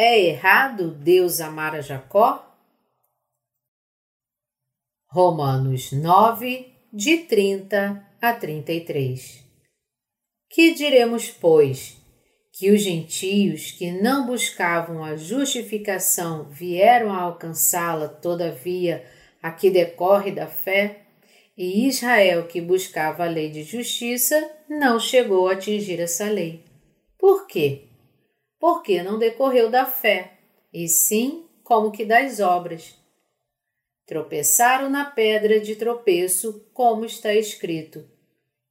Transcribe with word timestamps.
É 0.00 0.16
errado 0.20 0.92
Deus 0.92 1.40
amar 1.40 1.74
a 1.74 1.80
Jacó? 1.80 2.56
Romanos 5.10 5.90
9, 5.90 6.72
de 6.92 7.18
30 7.24 8.08
a 8.22 8.32
33 8.32 9.44
Que 10.48 10.72
diremos, 10.72 11.32
pois? 11.32 11.96
Que 12.52 12.70
os 12.70 12.80
gentios 12.80 13.72
que 13.72 13.90
não 13.90 14.24
buscavam 14.24 15.02
a 15.02 15.16
justificação 15.16 16.48
vieram 16.48 17.12
a 17.12 17.20
alcançá-la, 17.20 18.06
todavia, 18.06 19.04
a 19.42 19.50
que 19.50 19.68
decorre 19.68 20.30
da 20.30 20.46
fé? 20.46 21.06
E 21.56 21.88
Israel, 21.88 22.46
que 22.46 22.60
buscava 22.60 23.24
a 23.24 23.28
lei 23.28 23.50
de 23.50 23.64
justiça, 23.64 24.48
não 24.68 25.00
chegou 25.00 25.48
a 25.48 25.54
atingir 25.54 25.98
essa 25.98 26.30
lei. 26.30 26.64
Por 27.18 27.48
quê? 27.48 27.87
Porque 28.58 29.02
não 29.02 29.18
decorreu 29.18 29.70
da 29.70 29.86
fé, 29.86 30.38
e 30.72 30.88
sim 30.88 31.46
como 31.62 31.92
que 31.92 32.04
das 32.04 32.40
obras. 32.40 32.98
Tropeçaram 34.06 34.88
na 34.88 35.04
pedra 35.04 35.60
de 35.60 35.76
tropeço, 35.76 36.66
como 36.72 37.04
está 37.04 37.34
escrito: 37.34 38.08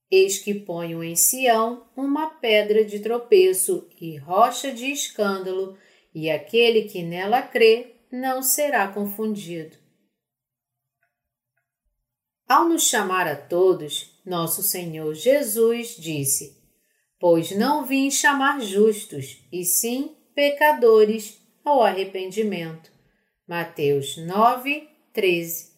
Eis 0.09 0.39
que 0.39 0.53
ponho 0.53 1.03
em 1.03 1.15
Sião 1.15 1.85
uma 1.95 2.29
pedra 2.29 2.83
de 2.83 2.99
tropeço 2.99 3.87
e 4.01 4.17
rocha 4.17 4.71
de 4.71 4.91
escândalo, 4.91 5.77
e 6.13 6.29
aquele 6.29 6.83
que 6.83 7.03
nela 7.03 7.41
crê 7.41 7.97
não 8.11 8.41
será 8.41 8.88
confundido. 8.88 9.77
Ao 12.47 12.67
nos 12.67 12.83
chamar 12.88 13.27
a 13.27 13.35
todos, 13.35 14.19
nosso 14.25 14.63
Senhor 14.63 15.13
Jesus 15.13 15.97
disse: 15.97 16.57
Pois 17.19 17.51
não 17.51 17.85
vim 17.85 18.11
chamar 18.11 18.61
justos, 18.61 19.43
e 19.51 19.65
sim 19.65 20.15
pecadores 20.35 21.41
ao 21.65 21.81
arrependimento. 21.81 22.91
Mateus 23.47 24.17
9, 24.17 24.87
13. 25.13 25.71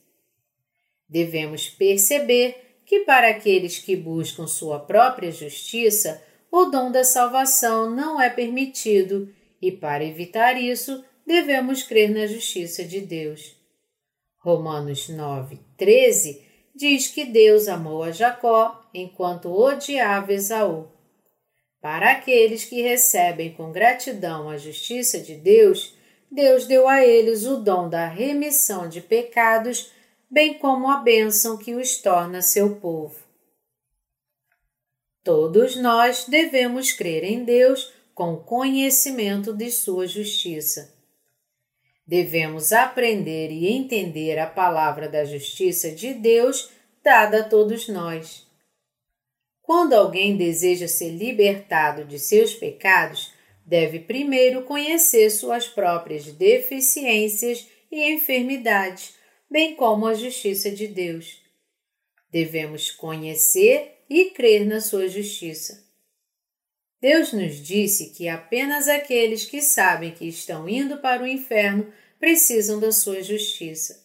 Devemos 1.08 1.70
perceber 1.70 2.82
que 2.86 3.02
para 3.02 3.30
aqueles 3.30 3.80
que 3.80 3.96
buscam 3.96 4.48
sua 4.48 4.80
própria 4.80 5.32
justiça, 5.32 6.22
o 6.52 6.66
dom 6.66 6.92
da 6.92 7.04
salvação 7.04 7.90
não 7.90 8.20
é 8.20 8.30
permitido, 8.30 9.34
e 9.62 9.72
para 9.72 10.04
evitar 10.04 10.60
isso, 10.60 11.04
devemos 11.26 11.84
crer 11.84 12.10
na 12.10 12.26
justiça 12.26 12.84
de 12.84 13.00
Deus. 13.02 13.56
Romanos 14.40 15.08
9, 15.10 15.60
13 15.78 16.44
diz 16.76 17.08
que 17.08 17.26
Deus 17.26 17.68
amou 17.68 18.04
a 18.04 18.12
Jacó 18.12 18.90
enquanto 18.94 19.52
odiava 19.52 20.34
Esaú. 20.34 20.99
Para 21.82 22.12
aqueles 22.12 22.66
que 22.66 22.82
recebem 22.82 23.54
com 23.54 23.72
gratidão 23.72 24.50
a 24.50 24.58
justiça 24.58 25.20
de 25.20 25.36
Deus, 25.36 25.96
Deus 26.30 26.68
deu 26.68 26.88
a 26.88 27.06
eles 27.06 27.46
o 27.46 27.58
dom 27.58 27.90
da 27.90 28.06
remissão 28.08 28.90
de 28.90 29.02
pecados, 29.02 29.92
bem 30.30 30.56
como 30.56 30.90
a 30.90 30.98
bênção 30.98 31.58
que 31.58 31.74
os 31.74 31.98
torna 32.02 32.42
seu 32.42 32.76
povo. 32.76 33.16
Todos 35.24 35.76
nós 35.76 36.26
devemos 36.28 36.92
crer 36.92 37.24
em 37.24 37.44
Deus 37.44 37.94
com 38.14 38.36
conhecimento 38.36 39.54
de 39.54 39.72
sua 39.72 40.06
justiça. 40.06 40.94
Devemos 42.06 42.74
aprender 42.74 43.52
e 43.52 43.68
entender 43.68 44.38
a 44.40 44.48
palavra 44.48 45.08
da 45.08 45.24
justiça 45.24 45.92
de 45.92 46.14
Deus 46.14 46.70
dada 47.04 47.42
a 47.42 47.44
todos 47.44 47.88
nós. 47.88 48.49
Quando 49.70 49.94
alguém 49.94 50.36
deseja 50.36 50.88
ser 50.88 51.12
libertado 51.12 52.04
de 52.04 52.18
seus 52.18 52.56
pecados, 52.56 53.32
deve 53.64 54.00
primeiro 54.00 54.64
conhecer 54.64 55.30
suas 55.30 55.68
próprias 55.68 56.26
deficiências 56.26 57.68
e 57.92 58.12
enfermidades, 58.12 59.14
bem 59.48 59.76
como 59.76 60.08
a 60.08 60.16
justiça 60.16 60.72
de 60.72 60.88
Deus. 60.88 61.40
Devemos 62.32 62.90
conhecer 62.90 64.00
e 64.10 64.32
crer 64.32 64.66
na 64.66 64.82
sua 64.82 65.08
justiça. 65.08 65.88
Deus 67.00 67.32
nos 67.32 67.58
disse 67.58 68.10
que 68.10 68.28
apenas 68.28 68.88
aqueles 68.88 69.46
que 69.46 69.62
sabem 69.62 70.10
que 70.10 70.26
estão 70.28 70.68
indo 70.68 70.98
para 70.98 71.22
o 71.22 71.28
inferno 71.28 71.94
precisam 72.20 72.80
da 72.80 72.92
sua 72.92 73.22
justiça. 73.22 74.04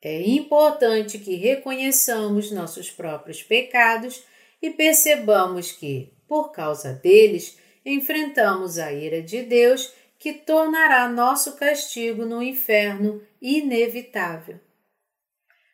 É 0.00 0.22
importante 0.22 1.18
que 1.18 1.34
reconheçamos 1.34 2.52
nossos 2.52 2.92
próprios 2.92 3.42
pecados 3.42 4.22
e 4.62 4.70
percebamos 4.70 5.72
que, 5.72 6.14
por 6.28 6.52
causa 6.52 6.92
deles, 6.92 7.58
enfrentamos 7.84 8.78
a 8.78 8.92
ira 8.92 9.20
de 9.20 9.42
Deus 9.42 9.92
que 10.18 10.32
tornará 10.32 11.08
nosso 11.08 11.56
castigo 11.56 12.24
no 12.24 12.40
inferno 12.40 13.20
inevitável. 13.40 14.60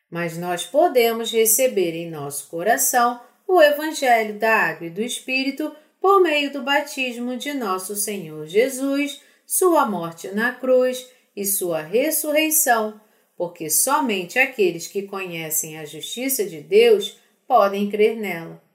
Mas 0.09 0.35
nós 0.35 0.65
podemos 0.65 1.31
receber 1.31 1.93
em 1.93 2.09
nosso 2.09 2.49
coração 2.49 3.21
o 3.47 3.61
Evangelho 3.61 4.39
da 4.39 4.51
Água 4.51 4.87
e 4.87 4.89
do 4.89 5.01
Espírito 5.01 5.71
por 6.01 6.21
meio 6.21 6.51
do 6.51 6.63
batismo 6.63 7.37
de 7.37 7.53
nosso 7.53 7.95
Senhor 7.95 8.47
Jesus, 8.47 9.21
sua 9.45 9.85
morte 9.85 10.29
na 10.29 10.51
cruz 10.53 11.07
e 11.35 11.45
sua 11.45 11.81
ressurreição, 11.81 12.99
porque 13.37 13.69
somente 13.69 14.39
aqueles 14.39 14.87
que 14.87 15.03
conhecem 15.03 15.77
a 15.77 15.85
justiça 15.85 16.43
de 16.45 16.59
Deus 16.59 17.19
podem 17.47 17.89
crer 17.89 18.15
nela. 18.15 18.68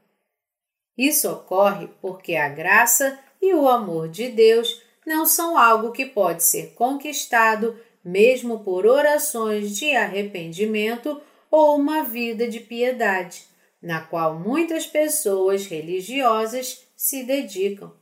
Isso 0.97 1.31
ocorre 1.31 1.89
porque 2.01 2.37
a 2.37 2.49
graça 2.49 3.19
e 3.41 3.53
o 3.55 3.69
amor 3.69 4.09
de 4.09 4.29
Deus 4.29 4.83
não 5.07 5.27
são 5.27 5.59
algo 5.59 5.93
que 5.93 6.07
pode 6.07 6.43
ser 6.43 6.73
conquistado 6.75 7.79
mesmo 8.05 8.61
por 8.61 8.87
orações 8.87 9.77
de 9.77 9.95
arrependimento 9.97 11.21
ou 11.51 11.77
uma 11.77 12.05
vida 12.05 12.47
de 12.47 12.61
piedade, 12.61 13.47
na 13.81 14.01
qual 14.01 14.39
muitas 14.39 14.87
pessoas 14.87 15.67
religiosas 15.67 16.87
se 16.97 17.25
dedicam. 17.25 17.93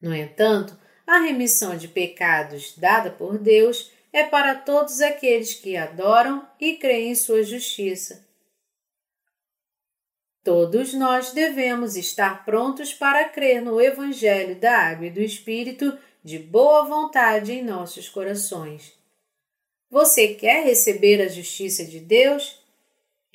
No 0.00 0.14
entanto, 0.14 0.76
a 1.06 1.18
remissão 1.20 1.76
de 1.76 1.88
pecados 1.88 2.74
dada 2.76 3.10
por 3.10 3.38
Deus 3.38 3.90
é 4.12 4.24
para 4.24 4.54
todos 4.54 5.00
aqueles 5.00 5.54
que 5.54 5.76
adoram 5.76 6.46
e 6.60 6.76
creem 6.76 7.12
em 7.12 7.14
sua 7.14 7.42
justiça. 7.42 8.27
Todos 10.48 10.94
nós 10.94 11.32
devemos 11.32 11.94
estar 11.94 12.42
prontos 12.42 12.94
para 12.94 13.28
crer 13.28 13.60
no 13.60 13.78
Evangelho 13.78 14.56
da 14.56 14.78
Água 14.78 15.08
e 15.08 15.10
do 15.10 15.20
Espírito 15.20 15.98
de 16.24 16.38
boa 16.38 16.86
vontade 16.86 17.52
em 17.52 17.62
nossos 17.62 18.08
corações. 18.08 18.94
Você 19.90 20.28
quer 20.28 20.64
receber 20.64 21.20
a 21.20 21.28
justiça 21.28 21.84
de 21.84 22.00
Deus? 22.00 22.58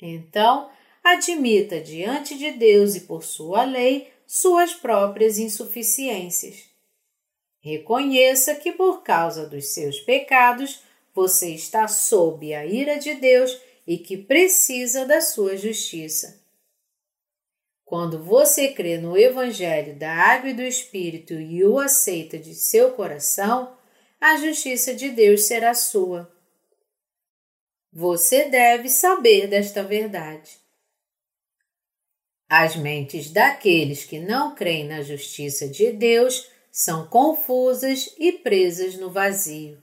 Então, 0.02 0.68
admita 1.04 1.80
diante 1.80 2.36
de 2.36 2.50
Deus 2.50 2.96
e 2.96 3.02
por 3.02 3.22
sua 3.22 3.62
lei 3.62 4.10
suas 4.26 4.74
próprias 4.74 5.38
insuficiências. 5.38 6.64
Reconheça 7.60 8.56
que 8.56 8.72
por 8.72 9.04
causa 9.04 9.46
dos 9.46 9.68
seus 9.68 10.00
pecados 10.00 10.80
você 11.14 11.50
está 11.50 11.86
sob 11.86 12.52
a 12.52 12.66
ira 12.66 12.98
de 12.98 13.14
Deus 13.14 13.56
e 13.86 13.98
que 13.98 14.16
precisa 14.16 15.06
da 15.06 15.20
sua 15.20 15.56
justiça. 15.56 16.42
Quando 17.84 18.22
você 18.22 18.72
crê 18.72 18.96
no 18.96 19.16
Evangelho 19.16 19.94
da 19.96 20.10
Água 20.10 20.50
e 20.50 20.54
do 20.54 20.62
Espírito 20.62 21.34
e 21.34 21.64
o 21.64 21.78
aceita 21.78 22.38
de 22.38 22.54
seu 22.54 22.92
coração, 22.92 23.76
a 24.18 24.36
justiça 24.36 24.94
de 24.94 25.10
Deus 25.10 25.44
será 25.44 25.74
sua. 25.74 26.32
Você 27.92 28.48
deve 28.48 28.88
saber 28.88 29.46
desta 29.46 29.82
verdade. 29.82 30.58
As 32.48 32.74
mentes 32.74 33.30
daqueles 33.30 34.04
que 34.04 34.18
não 34.18 34.54
creem 34.54 34.88
na 34.88 35.02
justiça 35.02 35.68
de 35.68 35.92
Deus 35.92 36.48
são 36.72 37.06
confusas 37.06 38.14
e 38.18 38.32
presas 38.32 38.96
no 38.96 39.10
vazio. 39.10 39.82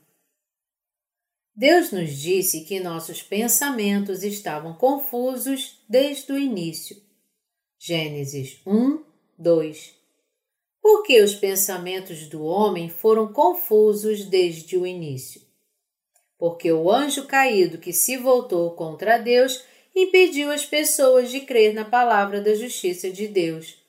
Deus 1.55 1.91
nos 1.91 2.17
disse 2.17 2.61
que 2.61 2.79
nossos 2.79 3.21
pensamentos 3.21 4.23
estavam 4.23 4.73
confusos 4.73 5.83
desde 5.87 6.31
o 6.31 6.37
início. 6.37 7.10
Gênesis 7.83 8.59
1, 8.63 9.01
2. 9.39 9.95
Por 10.79 11.01
que 11.01 11.19
os 11.19 11.33
pensamentos 11.33 12.27
do 12.27 12.43
homem 12.43 12.89
foram 12.89 13.33
confusos 13.33 14.23
desde 14.25 14.77
o 14.77 14.85
início? 14.85 15.41
Porque 16.37 16.71
o 16.71 16.91
anjo 16.91 17.25
caído 17.25 17.79
que 17.79 17.91
se 17.91 18.17
voltou 18.17 18.69
contra 18.75 19.17
Deus 19.17 19.63
impediu 19.95 20.51
as 20.51 20.63
pessoas 20.63 21.31
de 21.31 21.39
crer 21.39 21.73
na 21.73 21.83
palavra 21.83 22.39
da 22.39 22.53
justiça 22.53 23.09
de 23.09 23.27
Deus 23.27 23.81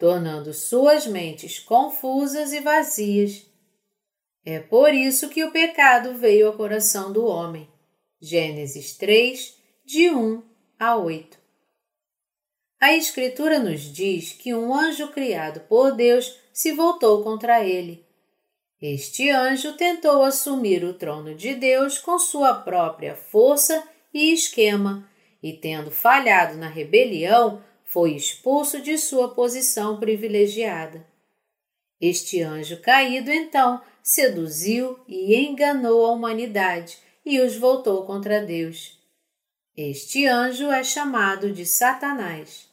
tornando 0.00 0.54
suas 0.54 1.06
mentes 1.06 1.58
confusas 1.58 2.54
e 2.54 2.60
vazias. 2.60 3.46
É 4.42 4.58
por 4.58 4.94
isso 4.94 5.28
que 5.28 5.44
o 5.44 5.52
pecado 5.52 6.14
veio 6.14 6.46
ao 6.46 6.54
coração 6.54 7.12
do 7.12 7.26
homem. 7.26 7.68
Gênesis 8.18 8.96
3, 8.96 9.54
de 9.84 10.08
1 10.08 10.42
a 10.78 10.96
8. 10.96 11.39
A 12.80 12.96
Escritura 12.96 13.58
nos 13.58 13.82
diz 13.82 14.32
que 14.32 14.54
um 14.54 14.74
anjo 14.74 15.08
criado 15.08 15.60
por 15.68 15.94
Deus 15.94 16.34
se 16.50 16.72
voltou 16.72 17.22
contra 17.22 17.62
ele. 17.62 18.02
Este 18.80 19.28
anjo 19.28 19.74
tentou 19.74 20.22
assumir 20.22 20.82
o 20.82 20.94
trono 20.94 21.34
de 21.34 21.54
Deus 21.54 21.98
com 21.98 22.18
sua 22.18 22.54
própria 22.54 23.14
força 23.14 23.86
e 24.14 24.32
esquema, 24.32 25.06
e 25.42 25.52
tendo 25.52 25.90
falhado 25.90 26.56
na 26.56 26.68
rebelião, 26.68 27.62
foi 27.84 28.12
expulso 28.12 28.80
de 28.80 28.96
sua 28.96 29.34
posição 29.34 30.00
privilegiada. 30.00 31.06
Este 32.00 32.40
anjo 32.40 32.80
caído, 32.80 33.30
então, 33.30 33.82
seduziu 34.02 34.98
e 35.06 35.36
enganou 35.36 36.06
a 36.06 36.12
humanidade 36.12 36.96
e 37.26 37.40
os 37.40 37.56
voltou 37.56 38.06
contra 38.06 38.40
Deus. 38.40 38.98
Este 39.76 40.26
anjo 40.26 40.70
é 40.70 40.82
chamado 40.82 41.52
de 41.52 41.66
Satanás. 41.66 42.69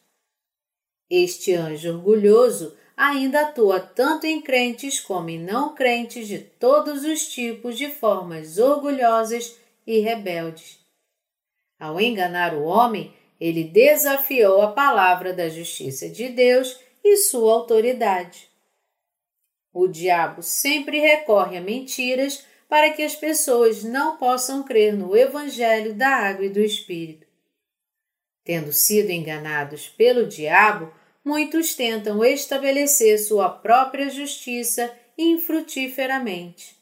Este 1.10 1.54
anjo 1.54 1.94
orgulhoso 1.94 2.76
ainda 2.96 3.42
atua 3.42 3.80
tanto 3.80 4.26
em 4.26 4.42
crentes 4.42 5.00
como 5.00 5.30
em 5.30 5.40
não 5.40 5.76
crentes 5.76 6.28
de 6.28 6.40
todos 6.40 7.04
os 7.06 7.28
tipos 7.28 7.78
de 7.78 7.90
formas 7.90 8.58
orgulhosas 8.58 9.58
e 9.86 10.00
rebeldes. 10.00 10.80
Ao 11.80 12.02
enganar 12.02 12.56
o 12.56 12.64
homem, 12.64 13.14
ele 13.40 13.64
desafiou 13.64 14.62
a 14.62 14.72
palavra 14.72 15.32
da 15.32 15.48
justiça 15.48 16.10
de 16.10 16.30
Deus 16.30 16.80
e 17.04 17.18
sua 17.18 17.54
autoridade. 17.54 18.50
O 19.72 19.88
diabo 19.88 20.42
sempre 20.42 21.00
recorre 21.00 21.58
a 21.58 21.62
mentiras 21.62 22.44
para 22.68 22.92
que 22.92 23.04
as 23.04 23.16
pessoas 23.16 23.84
não 23.84 24.18
possam 24.18 24.64
crer 24.64 24.94
no 24.94 25.16
Evangelho 25.16 25.94
da 25.94 26.10
Água 26.10 26.46
e 26.46 26.50
do 26.50 26.60
Espírito. 26.60 27.28
Tendo 28.44 28.74
sido 28.74 29.12
enganados 29.12 29.88
pelo 29.88 30.26
diabo, 30.26 30.92
muitos 31.28 31.76
tentam 31.76 32.24
estabelecer 32.24 33.20
sua 33.20 33.50
própria 33.50 34.10
justiça 34.10 34.92
infrutíferamente. 35.18 36.76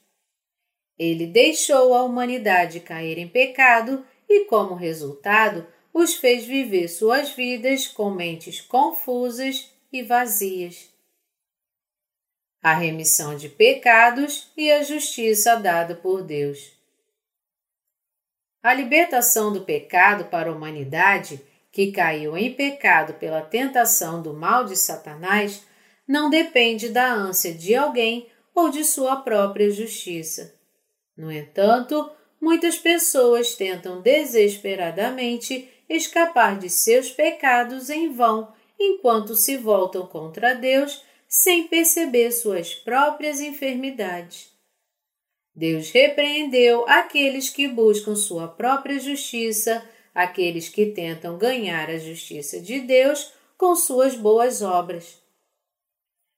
Ele 0.98 1.26
deixou 1.26 1.94
a 1.94 2.04
humanidade 2.04 2.80
cair 2.80 3.18
em 3.18 3.28
pecado 3.28 4.06
e, 4.30 4.46
como 4.46 4.76
resultado, 4.76 5.68
os 5.94 6.14
fez 6.14 6.46
viver 6.46 6.88
suas 6.88 7.32
vidas 7.32 7.88
com 7.88 8.12
mentes 8.12 8.62
confusas 8.62 9.70
e 9.92 10.04
vazias 10.04 10.96
a 12.66 12.74
remissão 12.74 13.38
de 13.38 13.48
pecados 13.48 14.52
e 14.58 14.72
a 14.72 14.82
justiça 14.82 15.56
dada 15.56 15.94
por 15.94 16.24
Deus. 16.24 16.72
A 18.64 18.74
libertação 18.74 19.54
do 19.54 19.62
pecado 19.62 20.26
para 20.32 20.50
a 20.50 20.52
humanidade, 20.52 21.40
que 21.76 21.92
caiu 21.92 22.38
em 22.38 22.54
pecado 22.54 23.16
pela 23.16 23.42
tentação 23.42 24.22
do 24.22 24.34
mal 24.34 24.64
de 24.64 24.78
Satanás, 24.78 25.62
não 26.08 26.30
depende 26.30 26.88
da 26.88 27.14
ânsia 27.14 27.54
de 27.54 27.76
alguém 27.76 28.30
ou 28.56 28.70
de 28.70 28.86
sua 28.86 29.18
própria 29.18 29.70
justiça. 29.70 30.56
No 31.18 31.30
entanto, 31.30 32.10
muitas 32.40 32.78
pessoas 32.78 33.56
tentam 33.56 34.02
desesperadamente 34.02 35.70
escapar 35.90 36.58
de 36.58 36.70
seus 36.70 37.12
pecados 37.12 37.90
em 37.90 38.10
vão 38.10 38.54
enquanto 38.80 39.36
se 39.36 39.58
voltam 39.58 40.08
contra 40.08 40.56
Deus 40.56 41.04
sem 41.28 41.68
perceber 41.68 42.32
suas 42.32 42.74
próprias 42.74 43.42
enfermidades. 43.42 44.50
Deus 45.54 45.92
repreendeu 45.92 46.88
aqueles 46.88 47.50
que 47.50 47.68
buscam 47.68 48.16
sua 48.16 48.48
própria 48.48 48.98
justiça, 48.98 49.84
aqueles 50.16 50.70
que 50.70 50.86
tentam 50.86 51.38
ganhar 51.38 51.90
a 51.90 51.98
justiça 51.98 52.62
de 52.62 52.80
Deus 52.80 53.34
com 53.58 53.76
suas 53.76 54.16
boas 54.16 54.62
obras. 54.62 55.22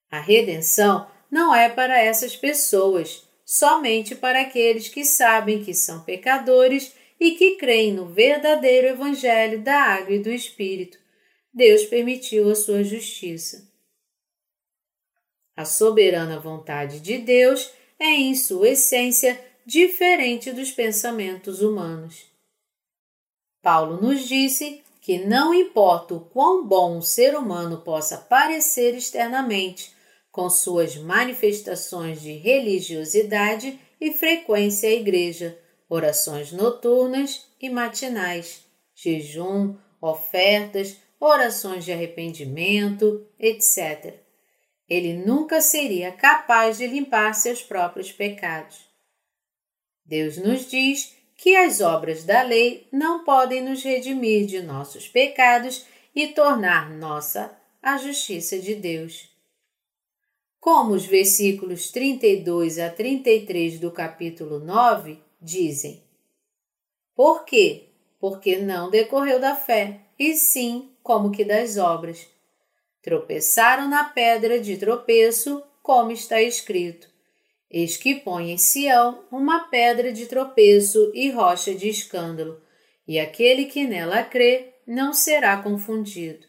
A 0.09 0.19
redenção 0.19 1.07
não 1.29 1.53
é 1.53 1.69
para 1.69 2.01
essas 2.01 2.35
pessoas, 2.35 3.24
somente 3.45 4.15
para 4.15 4.41
aqueles 4.41 4.89
que 4.89 5.06
sabem 5.06 5.63
que 5.63 5.75
são 5.75 6.03
pecadores 6.03 6.94
e 7.19 7.31
que 7.31 7.56
creem 7.56 7.94
no 7.94 8.07
verdadeiro 8.07 8.88
Evangelho 8.88 9.62
da 9.62 9.79
Água 9.79 10.15
e 10.15 10.19
do 10.19 10.31
Espírito. 10.31 10.97
Deus 11.53 11.85
permitiu 11.85 12.50
a 12.50 12.56
sua 12.56 12.83
justiça. 12.83 13.68
A 15.56 15.65
soberana 15.65 16.39
vontade 16.39 17.00
de 17.00 17.18
Deus 17.18 17.71
é, 18.00 18.06
em 18.06 18.35
sua 18.35 18.69
essência, 18.69 19.39
diferente 19.65 20.51
dos 20.51 20.71
pensamentos 20.71 21.62
humanos. 21.62 22.37
Paulo 23.67 24.01
nos 24.01 24.25
disse 24.25 24.81
que 25.01 25.19
não 25.19 25.53
importa 25.53 26.13
o 26.13 26.21
quão 26.21 26.65
bom 26.65 26.95
um 26.99 27.01
ser 27.01 27.35
humano 27.35 27.81
possa 27.81 28.17
parecer 28.17 28.95
externamente, 28.95 29.93
com 30.31 30.49
suas 30.49 30.95
manifestações 30.95 32.21
de 32.21 32.31
religiosidade 32.31 33.77
e 33.99 34.13
frequência 34.13 34.87
à 34.87 34.93
igreja, 34.93 35.59
orações 35.89 36.53
noturnas 36.53 37.45
e 37.59 37.69
matinais, 37.69 38.61
jejum, 38.95 39.75
ofertas, 39.99 40.95
orações 41.19 41.83
de 41.83 41.91
arrependimento, 41.91 43.27
etc 43.37 44.25
ele 44.89 45.13
nunca 45.13 45.59
seria 45.59 46.13
capaz 46.13 46.77
de 46.77 46.87
limpar 46.87 47.33
seus 47.33 47.61
próprios 47.61 48.09
pecados. 48.09 48.87
Deus 50.05 50.37
nos 50.37 50.69
diz 50.71 51.16
que 51.38 51.56
as 51.56 51.80
obras 51.80 52.24
da 52.24 52.42
lei 52.42 52.88
não 52.92 53.24
podem 53.24 53.63
nos 53.63 53.84
redimir 53.84 54.48
de 54.48 54.62
nossos 54.62 55.07
pecados 55.07 55.86
e 56.16 56.30
tornar 56.30 56.89
nossa 56.89 57.56
a 57.81 57.95
justiça 57.98 58.57
de 58.57 58.74
Deus. 58.74 59.30
Como 60.60 60.95
os 60.95 61.06
versículos 61.06 61.92
32 61.92 62.80
a 62.80 62.89
33 62.89 63.80
do 63.80 63.92
capítulo 63.92 64.60
9 64.60 65.19
dizem: 65.39 66.04
Por 67.16 67.45
quê? 67.45 67.84
Porque 68.19 68.57
não 68.57 68.89
decorreu 68.89 69.39
da 69.39 69.56
fé, 69.56 70.01
e 70.18 70.34
sim 70.34 70.89
como 71.04 71.31
que 71.31 71.45
das 71.45 71.78
obras 71.78 72.28
tropeçaram 73.01 73.88
na 73.88 74.04
pedra 74.06 74.60
de 74.60 74.75
tropeço, 74.75 75.63
como 75.81 76.12
está 76.12 76.42
escrito. 76.42 77.07
Eis 77.69 77.97
que 77.97 78.15
põe 78.15 78.51
em 78.51 78.57
Sião 78.57 79.25
uma 79.31 79.67
pedra 79.67 80.11
de 80.11 80.25
tropeço 80.25 81.11
e 81.13 81.29
rocha 81.29 81.75
de 81.75 81.89
escândalo, 81.89 82.62
e 83.07 83.19
aquele 83.19 83.65
que 83.65 83.86
nela 83.86 84.24
crê 84.24 84.74
não 84.86 85.13
será 85.13 85.57
confundido. 85.62 86.47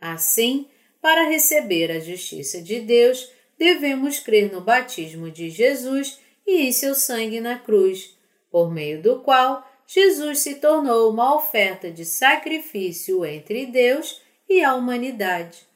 Assim, 0.00 0.68
para 1.00 1.28
receber 1.28 1.90
a 1.90 2.00
justiça 2.00 2.60
de 2.60 2.80
Deus, 2.80 3.30
devemos 3.58 4.18
crer 4.18 4.52
no 4.52 4.60
batismo 4.60 5.30
de 5.30 5.48
Jesus 5.48 6.20
e 6.46 6.62
em 6.62 6.72
seu 6.72 6.94
sangue 6.94 7.40
na 7.40 7.58
cruz, 7.58 8.14
por 8.50 8.72
meio 8.72 9.00
do 9.00 9.20
qual 9.20 9.66
Jesus 9.86 10.40
se 10.40 10.56
tornou 10.56 11.10
uma 11.10 11.34
oferta 11.34 11.90
de 11.90 12.04
sacrifício 12.04 13.24
entre 13.24 13.66
Deus 13.66 14.20
e 14.48 14.62
a 14.62 14.74
humanidade. 14.74 15.66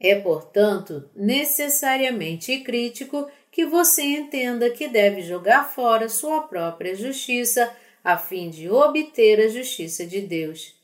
É, 0.00 0.14
portanto, 0.14 1.10
necessariamente 1.14 2.60
crítico 2.60 3.28
que 3.58 3.66
você 3.66 4.02
entenda 4.04 4.70
que 4.70 4.86
deve 4.86 5.20
jogar 5.20 5.64
fora 5.64 6.08
sua 6.08 6.42
própria 6.42 6.94
justiça 6.94 7.68
a 8.04 8.16
fim 8.16 8.50
de 8.50 8.70
obter 8.70 9.40
a 9.40 9.48
justiça 9.48 10.06
de 10.06 10.20
Deus. 10.20 10.76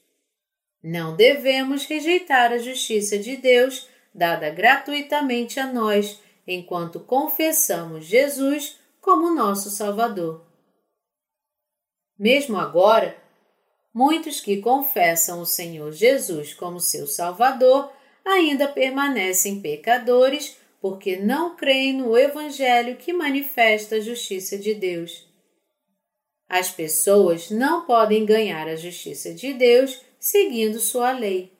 Não 0.83 1.15
devemos 1.15 1.87
rejeitar 1.87 2.51
a 2.51 2.59
justiça 2.59 3.17
de 3.17 3.37
Deus 3.37 3.89
dada 4.13 4.51
gratuitamente 4.51 5.61
a 5.61 5.73
nós 5.73 6.21
enquanto 6.45 6.99
confessamos 6.99 8.07
Jesus 8.07 8.77
como 9.01 9.33
nosso 9.33 9.71
Salvador. 9.71 10.45
Mesmo 12.19 12.59
agora, 12.59 13.17
muitos 13.95 14.41
que 14.41 14.61
confessam 14.61 15.41
o 15.41 15.47
Senhor 15.47 15.93
Jesus 15.93 16.53
como 16.53 16.81
seu 16.81 17.07
Salvador 17.07 17.93
ainda 18.25 18.67
permanecem 18.67 19.61
pecadores 19.61 20.57
porque 20.85 21.17
não 21.17 21.57
creem 21.57 21.95
no 21.95 22.15
Evangelho 22.15 22.97
que 22.97 23.11
manifesta 23.11 23.97
a 23.97 24.01
justiça 24.01 24.59
de 24.59 24.75
Deus. 24.75 25.27
As 26.47 26.71
pessoas 26.71 27.51
não 27.51 27.87
podem 27.87 28.27
ganhar 28.27 28.69
a 28.69 28.77
justiça 28.77 29.33
de 29.33 29.55
Deus 29.55 30.03
seguindo 30.21 30.79
sua 30.79 31.13
lei. 31.13 31.51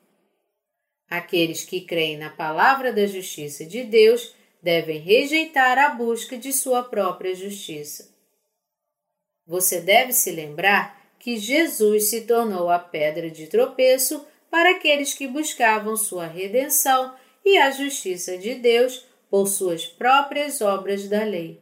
Aqueles 1.09 1.65
que 1.65 1.81
creem 1.81 2.17
na 2.17 2.29
palavra 2.29 2.93
da 2.93 3.07
justiça 3.07 3.65
de 3.65 3.81
Deus 3.81 4.35
devem 4.61 4.99
rejeitar 4.99 5.79
a 5.79 5.89
busca 5.89 6.37
de 6.37 6.53
sua 6.53 6.83
própria 6.83 7.33
justiça. 7.33 8.13
Você 9.47 9.81
deve 9.81 10.13
se 10.13 10.29
lembrar 10.29 11.01
que 11.17 11.35
Jesus 11.35 12.11
se 12.11 12.27
tornou 12.27 12.69
a 12.69 12.77
pedra 12.77 13.31
de 13.31 13.47
tropeço 13.47 14.23
para 14.51 14.69
aqueles 14.69 15.15
que 15.15 15.27
buscavam 15.27 15.97
sua 15.97 16.27
redenção 16.27 17.15
e 17.43 17.57
a 17.57 17.71
justiça 17.71 18.37
de 18.37 18.53
Deus 18.53 19.14
por 19.29 19.47
suas 19.47 19.85
próprias 19.85 20.61
obras 20.61 21.07
da 21.07 21.23
lei. 21.23 21.61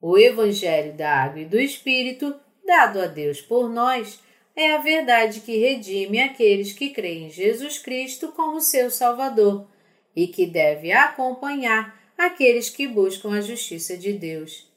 O 0.00 0.18
Evangelho 0.18 0.92
da 0.92 1.10
Água 1.22 1.40
e 1.40 1.44
do 1.46 1.58
Espírito, 1.58 2.34
dado 2.64 3.00
a 3.00 3.06
Deus 3.06 3.40
por 3.40 3.70
nós, 3.70 4.20
é 4.56 4.74
a 4.74 4.78
verdade 4.78 5.40
que 5.40 5.56
redime 5.56 6.20
aqueles 6.20 6.72
que 6.72 6.90
creem 6.90 7.26
em 7.26 7.30
Jesus 7.30 7.78
Cristo 7.78 8.28
como 8.28 8.60
seu 8.60 8.90
Salvador 8.90 9.66
e 10.14 10.28
que 10.28 10.46
deve 10.46 10.92
acompanhar 10.92 11.98
aqueles 12.16 12.70
que 12.70 12.86
buscam 12.86 13.34
a 13.34 13.40
justiça 13.40 13.96
de 13.96 14.12
Deus. 14.12 14.72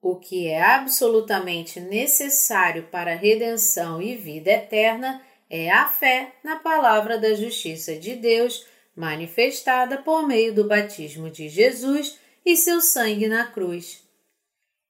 O, 0.00 0.16
que 0.16 0.48
é 0.48 0.62
absolutamente 0.62 1.80
necessário 1.80 2.84
para 2.90 3.12
a 3.12 3.16
redenção 3.16 4.02
e 4.02 4.14
vida 4.14 4.50
eterna 4.50 5.22
é 5.48 5.70
a 5.70 5.88
fé 5.88 6.32
na 6.44 6.56
palavra 6.56 7.16
da 7.16 7.34
justiça 7.34 7.96
de 7.96 8.14
Deus 8.14 8.66
manifestada 8.96 9.98
por 9.98 10.26
meio 10.26 10.54
do 10.54 10.68
batismo 10.68 11.30
de 11.30 11.48
Jesus 11.48 12.18
e 12.44 12.56
seu 12.56 12.80
sangue 12.80 13.28
na 13.28 13.46
cruz. 13.46 14.02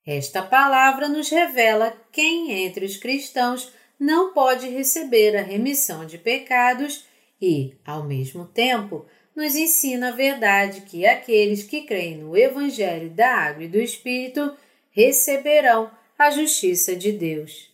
Esta 0.06 0.42
palavra 0.42 1.08
nos 1.08 1.30
revela 1.30 1.96
quem 2.12 2.64
entre 2.64 2.84
os 2.84 2.96
cristãos 2.96 3.72
não 3.98 4.32
pode 4.34 4.68
receber 4.68 5.36
a 5.36 5.42
remissão 5.42 6.04
de 6.04 6.18
pecados 6.18 7.04
e, 7.40 7.74
ao 7.84 8.04
mesmo 8.04 8.44
tempo, 8.44 9.06
nos 9.34 9.54
ensina 9.54 10.08
a 10.08 10.12
verdade 10.12 10.82
que 10.82 11.06
aqueles 11.06 11.62
que 11.62 11.82
creem 11.82 12.18
no 12.18 12.36
Evangelho 12.36 13.10
da 13.10 13.34
Água 13.34 13.64
e 13.64 13.68
do 13.68 13.80
Espírito 13.80 14.54
receberão 14.90 15.90
a 16.18 16.30
justiça 16.30 16.94
de 16.94 17.12
Deus. 17.12 17.72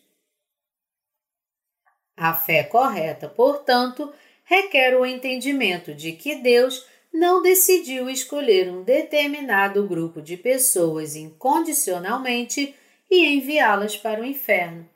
A 2.16 2.34
fé 2.34 2.62
correta, 2.62 3.28
portanto, 3.28 4.12
requer 4.50 4.98
o 4.98 5.06
entendimento 5.06 5.94
de 5.94 6.10
que 6.10 6.34
Deus 6.34 6.84
não 7.14 7.40
decidiu 7.40 8.10
escolher 8.10 8.68
um 8.68 8.82
determinado 8.82 9.86
grupo 9.86 10.20
de 10.20 10.36
pessoas 10.36 11.14
incondicionalmente 11.14 12.74
e 13.08 13.26
enviá-las 13.26 13.96
para 13.96 14.20
o 14.20 14.24
inferno. 14.24 14.90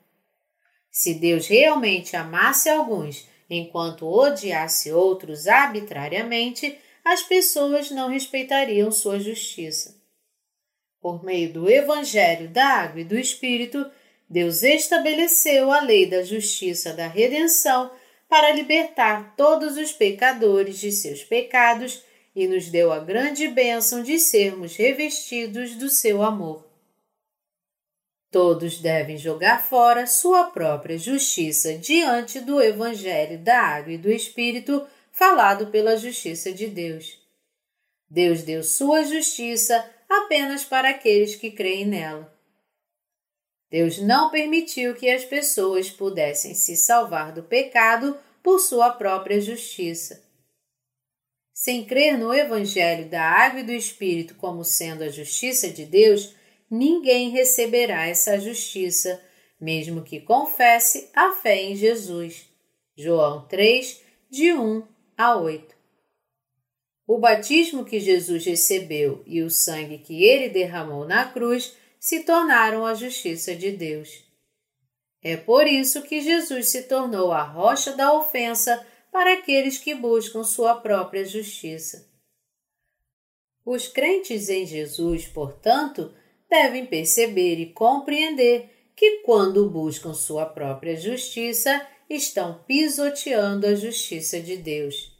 Se 0.91 1.13
Deus 1.13 1.47
realmente 1.47 2.17
amasse 2.17 2.69
alguns 2.69 3.25
enquanto 3.49 4.05
odiasse 4.05 4.91
outros 4.91 5.47
arbitrariamente, 5.47 6.77
as 7.03 7.23
pessoas 7.23 7.89
não 7.91 8.09
respeitariam 8.09 8.91
sua 8.91 9.21
justiça. 9.21 9.95
Por 10.99 11.23
meio 11.23 11.53
do 11.53 11.69
Evangelho 11.69 12.49
da 12.49 12.65
Água 12.65 13.01
e 13.01 13.05
do 13.05 13.17
Espírito, 13.17 13.89
Deus 14.29 14.63
estabeleceu 14.63 15.71
a 15.71 15.79
lei 15.79 16.07
da 16.07 16.23
justiça 16.23 16.91
da 16.91 17.07
redenção 17.07 17.91
para 18.35 18.51
libertar 18.51 19.33
todos 19.37 19.77
os 19.77 19.93
pecadores 19.93 20.77
de 20.77 20.91
seus 20.91 21.23
pecados 21.23 22.03
e 22.35 22.45
nos 22.49 22.67
deu 22.67 22.91
a 22.91 22.99
grande 22.99 23.47
bênção 23.47 24.03
de 24.03 24.19
sermos 24.19 24.75
revestidos 24.75 25.75
do 25.75 25.87
seu 25.87 26.21
amor. 26.21 26.67
Todos 28.29 28.81
devem 28.81 29.17
jogar 29.17 29.63
fora 29.63 30.05
sua 30.05 30.51
própria 30.51 30.97
justiça 30.97 31.77
diante 31.77 32.41
do 32.41 32.61
Evangelho 32.61 33.39
da 33.39 33.57
Água 33.57 33.93
e 33.93 33.97
do 33.97 34.11
Espírito 34.11 34.85
falado 35.13 35.67
pela 35.67 35.95
justiça 35.95 36.51
de 36.51 36.67
Deus. 36.67 37.17
Deus 38.09 38.43
deu 38.43 38.65
sua 38.65 39.05
justiça 39.05 39.89
apenas 40.09 40.65
para 40.65 40.89
aqueles 40.89 41.35
que 41.35 41.51
creem 41.51 41.85
nela. 41.85 42.35
Deus 43.71 43.97
não 43.97 44.29
permitiu 44.29 44.93
que 44.93 45.09
as 45.09 45.23
pessoas 45.23 45.89
pudessem 45.89 46.53
se 46.53 46.75
salvar 46.75 47.31
do 47.31 47.41
pecado 47.41 48.17
por 48.45 48.59
sua 48.59 48.91
própria 48.91 49.41
justiça. 49.41 50.23
Sem 51.51 51.83
crer 51.83 52.15
no 52.15 52.31
Evangelho 52.31 53.09
da 53.09 53.23
Água 53.23 53.61
e 53.61 53.63
do 53.63 53.71
Espírito 53.71 54.35
como 54.35 54.63
sendo 54.63 55.03
a 55.03 55.09
justiça 55.09 55.67
de 55.67 55.83
Deus, 55.83 56.35
ninguém 56.69 57.31
receberá 57.31 58.05
essa 58.05 58.39
justiça, 58.39 59.19
mesmo 59.59 60.03
que 60.03 60.19
confesse 60.19 61.09
a 61.15 61.31
fé 61.31 61.63
em 61.63 61.75
Jesus. 61.75 62.45
João 62.95 63.47
3, 63.47 63.99
de 64.29 64.53
1 64.53 64.83
a 65.17 65.37
8. 65.37 65.75
O 67.07 67.17
batismo 67.17 67.83
que 67.83 67.99
Jesus 67.99 68.45
recebeu 68.45 69.23
e 69.25 69.41
o 69.41 69.49
sangue 69.49 69.97
que 69.97 70.23
ele 70.23 70.49
derramou 70.49 71.03
na 71.03 71.25
cruz 71.25 71.75
se 71.99 72.19
tornaram 72.19 72.85
a 72.85 72.93
justiça 72.93 73.55
de 73.55 73.71
Deus. 73.71 74.24
É 75.27 75.35
por 75.35 75.65
isso 75.65 76.03
que 76.03 76.21
Jesus 76.21 76.67
se 76.67 76.83
tornou 76.83 77.31
a 77.31 77.41
rocha 77.41 77.93
da 77.93 78.13
ofensa 78.13 78.85
para 79.11 79.33
aqueles 79.33 79.79
que 79.79 79.95
buscam 79.95 80.43
sua 80.43 80.75
própria 80.75 81.25
justiça. 81.25 82.07
Os 83.65 83.87
crentes 83.87 84.49
em 84.49 84.67
Jesus, 84.67 85.25
portanto, 85.25 86.13
devem 86.47 86.85
perceber 86.85 87.55
e 87.55 87.73
compreender 87.73 88.69
que, 88.95 89.21
quando 89.25 89.67
buscam 89.67 90.13
sua 90.13 90.45
própria 90.45 90.95
justiça, 90.95 91.83
estão 92.07 92.63
pisoteando 92.67 93.65
a 93.65 93.73
justiça 93.73 94.39
de 94.39 94.55
Deus. 94.55 95.11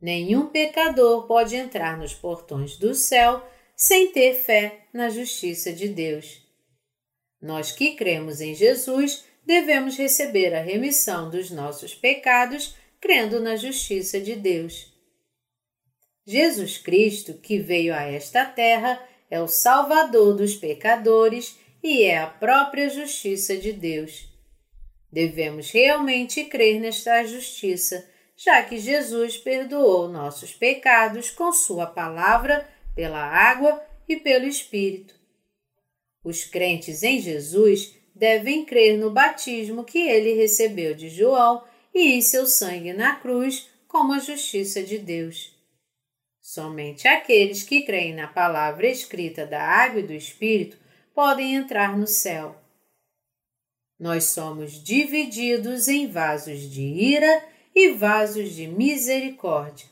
Nenhum 0.00 0.46
pecador 0.46 1.26
pode 1.26 1.56
entrar 1.56 1.98
nos 1.98 2.14
portões 2.14 2.78
do 2.78 2.94
céu 2.94 3.46
sem 3.76 4.10
ter 4.12 4.32
fé 4.32 4.86
na 4.94 5.10
justiça 5.10 5.74
de 5.74 5.88
Deus. 5.88 6.45
Nós 7.46 7.70
que 7.70 7.94
cremos 7.94 8.40
em 8.40 8.56
Jesus 8.56 9.24
devemos 9.46 9.96
receber 9.96 10.52
a 10.52 10.60
remissão 10.60 11.30
dos 11.30 11.48
nossos 11.48 11.94
pecados 11.94 12.74
crendo 13.00 13.38
na 13.38 13.54
justiça 13.54 14.20
de 14.20 14.34
Deus. 14.34 14.92
Jesus 16.26 16.76
Cristo, 16.76 17.34
que 17.34 17.60
veio 17.60 17.94
a 17.94 18.02
esta 18.02 18.44
terra, 18.44 19.00
é 19.30 19.40
o 19.40 19.46
Salvador 19.46 20.34
dos 20.34 20.56
pecadores 20.56 21.56
e 21.80 22.02
é 22.02 22.18
a 22.18 22.26
própria 22.26 22.90
justiça 22.90 23.56
de 23.56 23.72
Deus. 23.72 24.28
Devemos 25.12 25.70
realmente 25.70 26.46
crer 26.46 26.80
nesta 26.80 27.24
justiça, 27.24 28.10
já 28.36 28.60
que 28.64 28.76
Jesus 28.76 29.36
perdoou 29.36 30.08
nossos 30.08 30.52
pecados 30.52 31.30
com 31.30 31.52
Sua 31.52 31.86
palavra, 31.86 32.68
pela 32.92 33.24
água 33.24 33.80
e 34.08 34.16
pelo 34.16 34.46
Espírito. 34.46 35.14
Os 36.26 36.42
crentes 36.42 37.04
em 37.04 37.20
Jesus 37.20 37.94
devem 38.12 38.64
crer 38.64 38.98
no 38.98 39.12
batismo 39.12 39.84
que 39.84 40.08
ele 40.08 40.32
recebeu 40.32 40.92
de 40.92 41.08
João 41.08 41.62
e 41.94 42.14
em 42.14 42.20
seu 42.20 42.48
sangue 42.48 42.92
na 42.92 43.14
cruz 43.14 43.70
como 43.86 44.12
a 44.12 44.18
justiça 44.18 44.82
de 44.82 44.98
Deus. 44.98 45.56
Somente 46.40 47.06
aqueles 47.06 47.62
que 47.62 47.82
creem 47.82 48.12
na 48.12 48.26
palavra 48.26 48.88
escrita 48.88 49.46
da 49.46 49.62
água 49.62 50.00
e 50.00 50.02
do 50.02 50.12
Espírito 50.12 50.76
podem 51.14 51.54
entrar 51.54 51.96
no 51.96 52.08
céu. 52.08 52.60
Nós 53.96 54.24
somos 54.24 54.82
divididos 54.82 55.86
em 55.86 56.08
vasos 56.08 56.68
de 56.68 56.82
ira 56.82 57.44
e 57.72 57.92
vasos 57.92 58.50
de 58.50 58.66
misericórdia. 58.66 59.86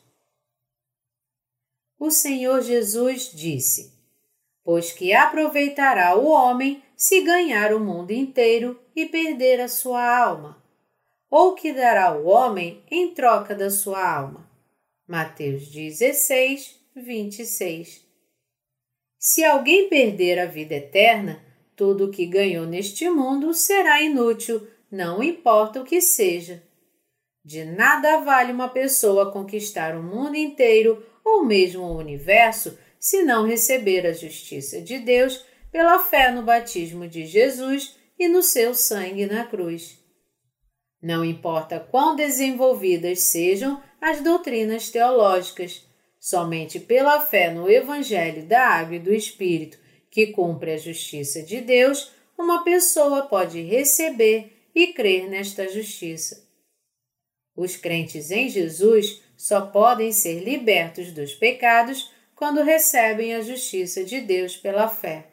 O 1.96 2.10
Senhor 2.10 2.60
Jesus 2.60 3.30
disse: 3.32 3.94
Pois 4.64 4.92
que 4.92 5.12
aproveitará 5.12 6.16
o 6.16 6.26
homem 6.26 6.82
se 6.96 7.20
ganhar 7.20 7.74
o 7.74 7.78
mundo 7.78 8.12
inteiro 8.12 8.80
e 8.96 9.04
perder 9.04 9.60
a 9.60 9.68
sua 9.68 10.02
alma? 10.02 10.64
Ou 11.30 11.54
que 11.54 11.70
dará 11.70 12.16
o 12.16 12.26
homem 12.26 12.82
em 12.90 13.12
troca 13.12 13.54
da 13.54 13.68
sua 13.68 14.02
alma? 14.02 14.48
Mateus 15.06 15.68
16, 15.68 16.80
26. 16.96 18.02
Se 19.18 19.44
alguém 19.44 19.88
perder 19.90 20.38
a 20.38 20.46
vida 20.46 20.76
eterna, 20.76 21.44
tudo 21.76 22.06
o 22.06 22.10
que 22.10 22.24
ganhou 22.24 22.64
neste 22.64 23.08
mundo 23.10 23.52
será 23.52 24.00
inútil, 24.00 24.66
não 24.90 25.22
importa 25.22 25.82
o 25.82 25.84
que 25.84 26.00
seja. 26.00 26.62
De 27.44 27.64
nada 27.64 28.20
vale 28.20 28.52
uma 28.52 28.68
pessoa 28.68 29.30
conquistar 29.30 29.94
o 29.94 30.02
mundo 30.02 30.36
inteiro 30.36 31.04
ou 31.22 31.44
mesmo 31.44 31.82
o 31.82 31.98
universo 31.98 32.78
se 33.04 33.22
não 33.22 33.46
receber 33.46 34.06
a 34.06 34.14
justiça 34.14 34.80
de 34.80 34.98
Deus 34.98 35.44
pela 35.70 35.98
fé 35.98 36.30
no 36.30 36.42
batismo 36.42 37.06
de 37.06 37.26
Jesus 37.26 37.98
e 38.18 38.28
no 38.28 38.42
seu 38.42 38.74
sangue 38.74 39.26
na 39.26 39.44
cruz. 39.44 39.98
Não 41.02 41.22
importa 41.22 41.78
quão 41.78 42.16
desenvolvidas 42.16 43.20
sejam 43.24 43.78
as 44.00 44.22
doutrinas 44.22 44.88
teológicas. 44.88 45.86
Somente 46.18 46.80
pela 46.80 47.20
fé 47.20 47.52
no 47.52 47.70
Evangelho 47.70 48.46
da 48.46 48.66
Água 48.68 48.96
e 48.96 49.00
do 49.00 49.12
Espírito, 49.12 49.76
que 50.10 50.28
cumpre 50.28 50.72
a 50.72 50.78
justiça 50.78 51.42
de 51.42 51.60
Deus, 51.60 52.10
uma 52.38 52.64
pessoa 52.64 53.26
pode 53.26 53.60
receber 53.60 54.70
e 54.74 54.94
crer 54.94 55.28
nesta 55.28 55.68
justiça. 55.68 56.42
Os 57.54 57.76
crentes 57.76 58.30
em 58.30 58.48
Jesus 58.48 59.20
só 59.36 59.60
podem 59.66 60.10
ser 60.10 60.42
libertos 60.42 61.12
dos 61.12 61.34
pecados 61.34 62.13
quando 62.34 62.62
recebem 62.62 63.34
a 63.34 63.40
justiça 63.40 64.04
de 64.04 64.20
Deus 64.20 64.56
pela 64.56 64.88
fé. 64.88 65.28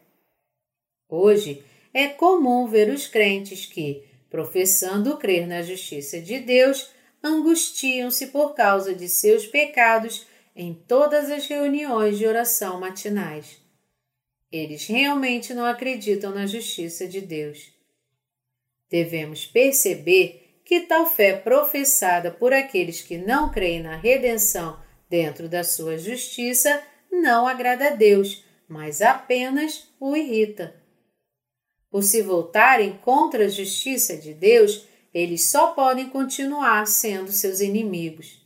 Hoje 1.09 1.63
é 1.93 2.07
comum 2.07 2.67
ver 2.67 2.89
os 2.89 3.07
crentes 3.07 3.65
que, 3.65 4.03
professando 4.29 5.17
crer 5.17 5.47
na 5.47 5.61
justiça 5.61 6.21
de 6.21 6.39
Deus, 6.39 6.89
angustiam-se 7.23 8.27
por 8.27 8.53
causa 8.53 8.95
de 8.95 9.09
seus 9.09 9.45
pecados 9.45 10.25
em 10.55 10.73
todas 10.73 11.29
as 11.29 11.47
reuniões 11.47 12.17
de 12.17 12.25
oração 12.25 12.79
matinais. 12.79 13.57
Eles 14.51 14.85
realmente 14.85 15.53
não 15.53 15.65
acreditam 15.65 16.31
na 16.31 16.45
justiça 16.45 17.07
de 17.07 17.21
Deus. 17.21 17.71
Devemos 18.89 19.45
perceber 19.45 20.61
que 20.65 20.81
tal 20.81 21.07
fé 21.07 21.35
professada 21.35 22.31
por 22.31 22.53
aqueles 22.53 23.01
que 23.01 23.17
não 23.17 23.49
creem 23.49 23.81
na 23.81 23.95
redenção 23.95 24.79
dentro 25.09 25.49
da 25.49 25.63
sua 25.63 25.97
justiça 25.97 26.81
não 27.11 27.45
agrada 27.47 27.87
a 27.87 27.89
Deus, 27.91 28.43
mas 28.67 29.01
apenas 29.01 29.87
o 29.99 30.15
irrita. 30.15 30.75
Por 31.89 32.03
se 32.03 32.21
voltarem 32.21 32.97
contra 33.03 33.45
a 33.45 33.49
justiça 33.49 34.15
de 34.15 34.33
Deus, 34.33 34.87
eles 35.13 35.49
só 35.49 35.73
podem 35.73 36.09
continuar 36.09 36.87
sendo 36.87 37.31
seus 37.31 37.59
inimigos. 37.59 38.41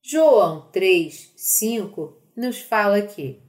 João 0.00 0.70
3, 0.70 1.32
5 1.36 2.16
nos 2.36 2.60
fala 2.60 3.02
que, 3.02 3.42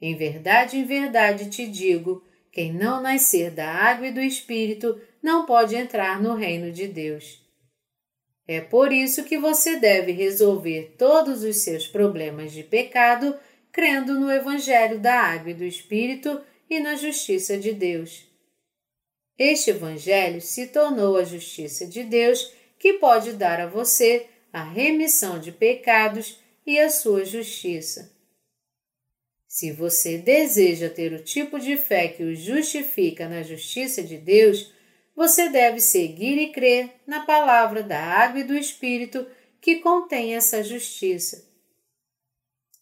em 0.00 0.16
verdade, 0.16 0.76
em 0.76 0.84
verdade 0.84 1.48
te 1.48 1.66
digo, 1.68 2.24
quem 2.50 2.72
não 2.72 3.00
nascer 3.00 3.50
da 3.50 3.70
água 3.70 4.08
e 4.08 4.12
do 4.12 4.20
Espírito 4.20 5.00
não 5.22 5.46
pode 5.46 5.76
entrar 5.76 6.20
no 6.20 6.34
reino 6.34 6.72
de 6.72 6.88
Deus. 6.88 7.45
É 8.48 8.60
por 8.60 8.92
isso 8.92 9.24
que 9.24 9.38
você 9.38 9.76
deve 9.76 10.12
resolver 10.12 10.94
todos 10.96 11.42
os 11.42 11.62
seus 11.62 11.86
problemas 11.86 12.52
de 12.52 12.62
pecado 12.62 13.36
crendo 13.72 14.18
no 14.18 14.30
Evangelho 14.30 15.00
da 15.00 15.20
Água 15.20 15.50
e 15.50 15.54
do 15.54 15.64
Espírito 15.64 16.40
e 16.70 16.80
na 16.80 16.94
justiça 16.94 17.58
de 17.58 17.72
Deus. 17.72 18.24
Este 19.38 19.70
Evangelho 19.70 20.40
se 20.40 20.68
tornou 20.68 21.16
a 21.16 21.24
justiça 21.24 21.86
de 21.86 22.02
Deus 22.04 22.52
que 22.78 22.94
pode 22.94 23.32
dar 23.32 23.60
a 23.60 23.66
você 23.66 24.26
a 24.52 24.62
remissão 24.62 25.38
de 25.38 25.52
pecados 25.52 26.40
e 26.66 26.78
a 26.78 26.88
sua 26.88 27.24
justiça. 27.24 28.14
Se 29.46 29.72
você 29.72 30.18
deseja 30.18 30.88
ter 30.88 31.12
o 31.12 31.22
tipo 31.22 31.58
de 31.58 31.76
fé 31.76 32.08
que 32.08 32.22
o 32.22 32.34
justifica 32.34 33.28
na 33.28 33.42
justiça 33.42 34.02
de 34.02 34.16
Deus, 34.16 34.72
você 35.16 35.48
deve 35.48 35.80
seguir 35.80 36.36
e 36.36 36.52
crer 36.52 36.90
na 37.06 37.24
palavra 37.24 37.82
da 37.82 37.98
água 37.98 38.40
e 38.40 38.44
do 38.44 38.54
Espírito 38.54 39.26
que 39.60 39.76
contém 39.76 40.34
essa 40.34 40.62
justiça. 40.62 41.42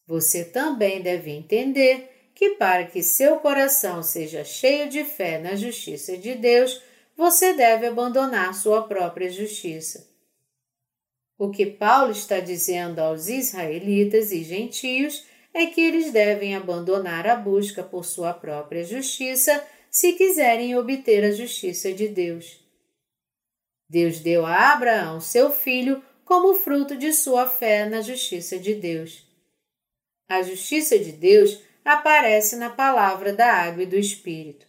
Você 0.05 0.45
também 0.45 1.00
deve 1.00 1.31
entender 1.31 2.11
que, 2.35 2.57
para 2.57 2.85
que 2.85 3.03
seu 3.03 3.38
coração 3.38 4.03
seja 4.03 4.45
cheio 4.45 4.91
de 4.91 5.05
fé 5.05 5.38
na 5.38 5.55
justiça 5.55 6.19
de 6.19 6.35
Deus, 6.35 6.83
você 7.17 7.55
deve 7.55 7.87
abandonar 7.87 8.53
sua 8.53 8.83
própria 8.83 9.31
justiça. 9.31 10.12
O 11.38 11.50
que 11.50 11.64
Paulo 11.64 12.11
está 12.11 12.41
dizendo 12.41 12.99
aos 12.99 13.29
israelitas 13.29 14.33
e 14.33 14.43
gentios 14.43 15.25
é 15.55 15.67
que 15.67 15.81
eles 15.81 16.12
devem 16.12 16.57
abandonar 16.57 17.26
a 17.29 17.37
busca 17.37 17.83
por 17.83 18.05
sua 18.05 18.35
própria 18.35 18.85
justiça 18.85 19.64
se 19.95 20.15
quiserem 20.15 20.77
obter 20.77 21.23
a 21.23 21.31
justiça 21.31 21.93
de 21.93 22.09
Deus. 22.09 22.61
Deus 23.89 24.19
deu 24.19 24.45
a 24.45 24.73
Abraão 24.73 25.21
seu 25.21 25.53
filho 25.53 26.03
como 26.25 26.57
fruto 26.57 26.97
de 26.97 27.13
sua 27.13 27.47
fé 27.47 27.89
na 27.89 28.03
justiça 28.03 28.59
de 28.59 28.75
Deus. 28.75 29.25
A 30.29 30.43
justiça 30.43 30.99
de 30.99 31.13
Deus 31.13 31.61
aparece 31.85 32.57
na 32.57 32.71
palavra 32.71 33.33
da 33.33 33.47
água 33.47 33.85
e 33.85 33.87
do 33.87 33.95
Espírito. 33.95 34.67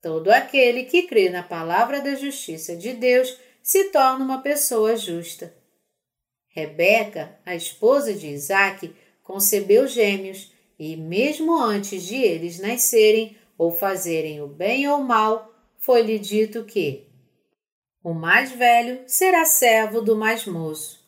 Todo 0.00 0.30
aquele 0.30 0.84
que 0.84 1.02
crê 1.02 1.28
na 1.28 1.42
palavra 1.42 2.00
da 2.00 2.14
justiça 2.14 2.74
de 2.74 2.94
Deus 2.94 3.36
se 3.62 3.90
torna 3.90 4.24
uma 4.24 4.40
pessoa 4.40 4.96
justa. 4.96 5.54
Rebeca, 6.48 7.38
a 7.44 7.54
esposa 7.54 8.14
de 8.14 8.28
Isaque, 8.28 8.96
concebeu 9.22 9.86
gêmeos 9.86 10.50
e, 10.78 10.96
mesmo 10.96 11.60
antes 11.60 12.04
de 12.04 12.16
eles 12.16 12.58
nascerem, 12.58 13.36
ou 13.58 13.72
fazerem 13.72 14.40
o 14.40 14.46
bem 14.46 14.88
ou 14.88 15.00
o 15.00 15.04
mal, 15.04 15.52
foi-lhe 15.76 16.18
dito 16.18 16.64
que 16.64 17.08
o 18.02 18.14
mais 18.14 18.52
velho 18.52 19.02
será 19.08 19.44
servo 19.44 20.00
do 20.00 20.16
mais 20.16 20.46
moço. 20.46 21.04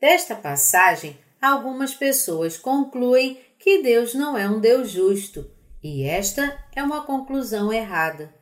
Desta 0.00 0.34
passagem, 0.34 1.16
algumas 1.40 1.94
pessoas 1.94 2.56
concluem 2.56 3.38
que 3.58 3.82
Deus 3.82 4.14
não 4.14 4.36
é 4.36 4.48
um 4.48 4.58
Deus 4.58 4.90
justo, 4.90 5.48
e 5.82 6.04
esta 6.04 6.58
é 6.74 6.82
uma 6.82 7.04
conclusão 7.04 7.72
errada. 7.72 8.34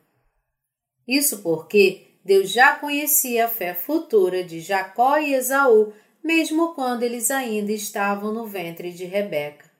Isso 1.06 1.42
porque 1.42 2.18
Deus 2.24 2.50
já 2.50 2.76
conhecia 2.76 3.46
a 3.46 3.48
fé 3.48 3.74
futura 3.74 4.44
de 4.44 4.60
Jacó 4.60 5.18
e 5.18 5.34
Esaú, 5.34 5.92
mesmo 6.22 6.74
quando 6.74 7.02
eles 7.02 7.30
ainda 7.30 7.72
estavam 7.72 8.32
no 8.32 8.46
ventre 8.46 8.92
de 8.92 9.04
Rebeca. 9.04 9.70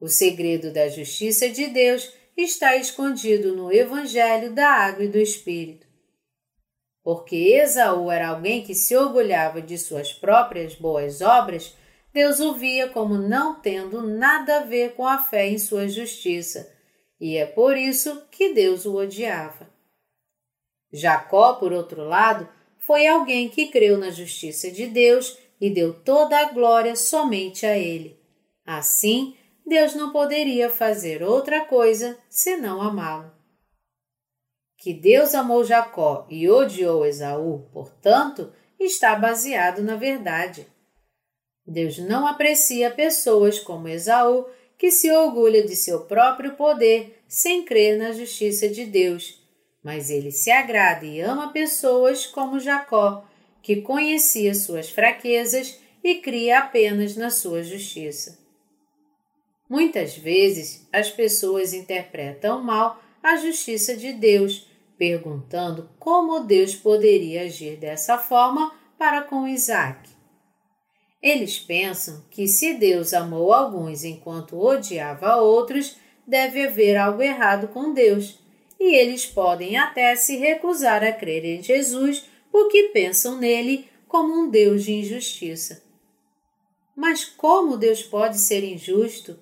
O 0.00 0.08
segredo 0.08 0.72
da 0.72 0.88
justiça 0.88 1.48
de 1.50 1.66
Deus 1.66 2.12
está 2.42 2.76
escondido 2.76 3.54
no 3.54 3.72
Evangelho 3.72 4.52
da 4.52 4.68
Água 4.68 5.04
e 5.04 5.08
do 5.08 5.18
Espírito. 5.18 5.86
Porque 7.02 7.36
Esaú 7.36 8.10
era 8.10 8.28
alguém 8.28 8.62
que 8.62 8.74
se 8.74 8.96
orgulhava 8.96 9.62
de 9.62 9.78
suas 9.78 10.12
próprias 10.12 10.74
boas 10.74 11.20
obras, 11.20 11.74
Deus 12.12 12.40
o 12.40 12.54
via 12.54 12.88
como 12.88 13.16
não 13.16 13.60
tendo 13.60 14.02
nada 14.02 14.58
a 14.58 14.64
ver 14.64 14.94
com 14.94 15.06
a 15.06 15.18
fé 15.18 15.48
em 15.48 15.58
sua 15.58 15.88
justiça, 15.88 16.72
e 17.20 17.36
é 17.36 17.46
por 17.46 17.76
isso 17.76 18.22
que 18.30 18.52
Deus 18.52 18.84
o 18.84 18.96
odiava. 18.96 19.70
Jacó, 20.92 21.54
por 21.54 21.72
outro 21.72 22.04
lado, 22.04 22.48
foi 22.78 23.06
alguém 23.06 23.48
que 23.48 23.68
creu 23.68 23.96
na 23.96 24.10
justiça 24.10 24.70
de 24.70 24.86
Deus 24.86 25.38
e 25.60 25.70
deu 25.70 25.92
toda 25.92 26.38
a 26.38 26.52
glória 26.52 26.96
somente 26.96 27.64
a 27.64 27.78
ele. 27.78 28.18
Assim, 28.64 29.36
Deus 29.70 29.94
não 29.94 30.10
poderia 30.10 30.68
fazer 30.68 31.22
outra 31.22 31.64
coisa 31.64 32.18
senão 32.28 32.82
amá-lo. 32.82 33.30
Que 34.76 34.92
Deus 34.92 35.32
amou 35.32 35.62
Jacó 35.62 36.26
e 36.28 36.50
odiou 36.50 37.06
Esaú, 37.06 37.68
portanto, 37.72 38.52
está 38.80 39.14
baseado 39.14 39.80
na 39.80 39.94
verdade. 39.94 40.66
Deus 41.64 41.98
não 41.98 42.26
aprecia 42.26 42.90
pessoas 42.90 43.60
como 43.60 43.86
Esaú, 43.86 44.46
que 44.76 44.90
se 44.90 45.08
orgulha 45.08 45.64
de 45.64 45.76
seu 45.76 46.00
próprio 46.00 46.56
poder 46.56 47.22
sem 47.28 47.64
crer 47.64 47.96
na 47.96 48.10
justiça 48.10 48.68
de 48.68 48.84
Deus, 48.84 49.40
mas 49.84 50.10
ele 50.10 50.32
se 50.32 50.50
agrada 50.50 51.06
e 51.06 51.20
ama 51.20 51.52
pessoas 51.52 52.26
como 52.26 52.58
Jacó, 52.58 53.24
que 53.62 53.82
conhecia 53.82 54.52
suas 54.52 54.90
fraquezas 54.90 55.78
e 56.02 56.16
cria 56.16 56.58
apenas 56.58 57.14
na 57.14 57.30
sua 57.30 57.62
justiça. 57.62 58.49
Muitas 59.70 60.16
vezes 60.16 60.84
as 60.92 61.10
pessoas 61.12 61.72
interpretam 61.72 62.60
mal 62.60 63.00
a 63.22 63.36
justiça 63.36 63.96
de 63.96 64.12
Deus, 64.12 64.68
perguntando 64.98 65.88
como 65.96 66.40
Deus 66.40 66.74
poderia 66.74 67.42
agir 67.42 67.76
dessa 67.76 68.18
forma 68.18 68.74
para 68.98 69.22
com 69.22 69.46
Isaac. 69.46 70.10
Eles 71.22 71.56
pensam 71.60 72.24
que 72.32 72.48
se 72.48 72.74
Deus 72.74 73.14
amou 73.14 73.52
alguns 73.52 74.02
enquanto 74.02 74.58
odiava 74.58 75.36
outros, 75.36 75.96
deve 76.26 76.66
haver 76.66 76.96
algo 76.96 77.22
errado 77.22 77.68
com 77.68 77.94
Deus, 77.94 78.40
e 78.78 78.96
eles 78.96 79.24
podem 79.24 79.76
até 79.76 80.16
se 80.16 80.36
recusar 80.36 81.04
a 81.04 81.12
crer 81.12 81.44
em 81.44 81.62
Jesus 81.62 82.24
porque 82.50 82.90
pensam 82.92 83.38
nele 83.38 83.88
como 84.08 84.34
um 84.34 84.50
Deus 84.50 84.82
de 84.82 84.94
injustiça. 84.94 85.80
Mas 86.96 87.24
como 87.24 87.76
Deus 87.76 88.02
pode 88.02 88.36
ser 88.36 88.64
injusto? 88.64 89.38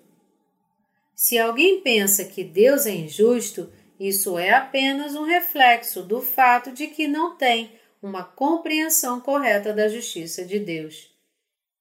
Se 1.21 1.37
alguém 1.37 1.81
pensa 1.81 2.25
que 2.25 2.45
Deus 2.45 2.87
é 2.87 2.93
injusto, 2.93 3.73
isso 3.99 4.39
é 4.39 4.51
apenas 4.51 5.17
um 5.17 5.25
reflexo 5.25 6.01
do 6.01 6.23
fato 6.23 6.71
de 6.71 6.87
que 6.87 7.09
não 7.09 7.37
tem 7.37 7.73
uma 8.01 8.23
compreensão 8.23 9.21
correta 9.21 9.73
da 9.73 9.89
justiça 9.89 10.45
de 10.45 10.61
Deus. 10.61 11.11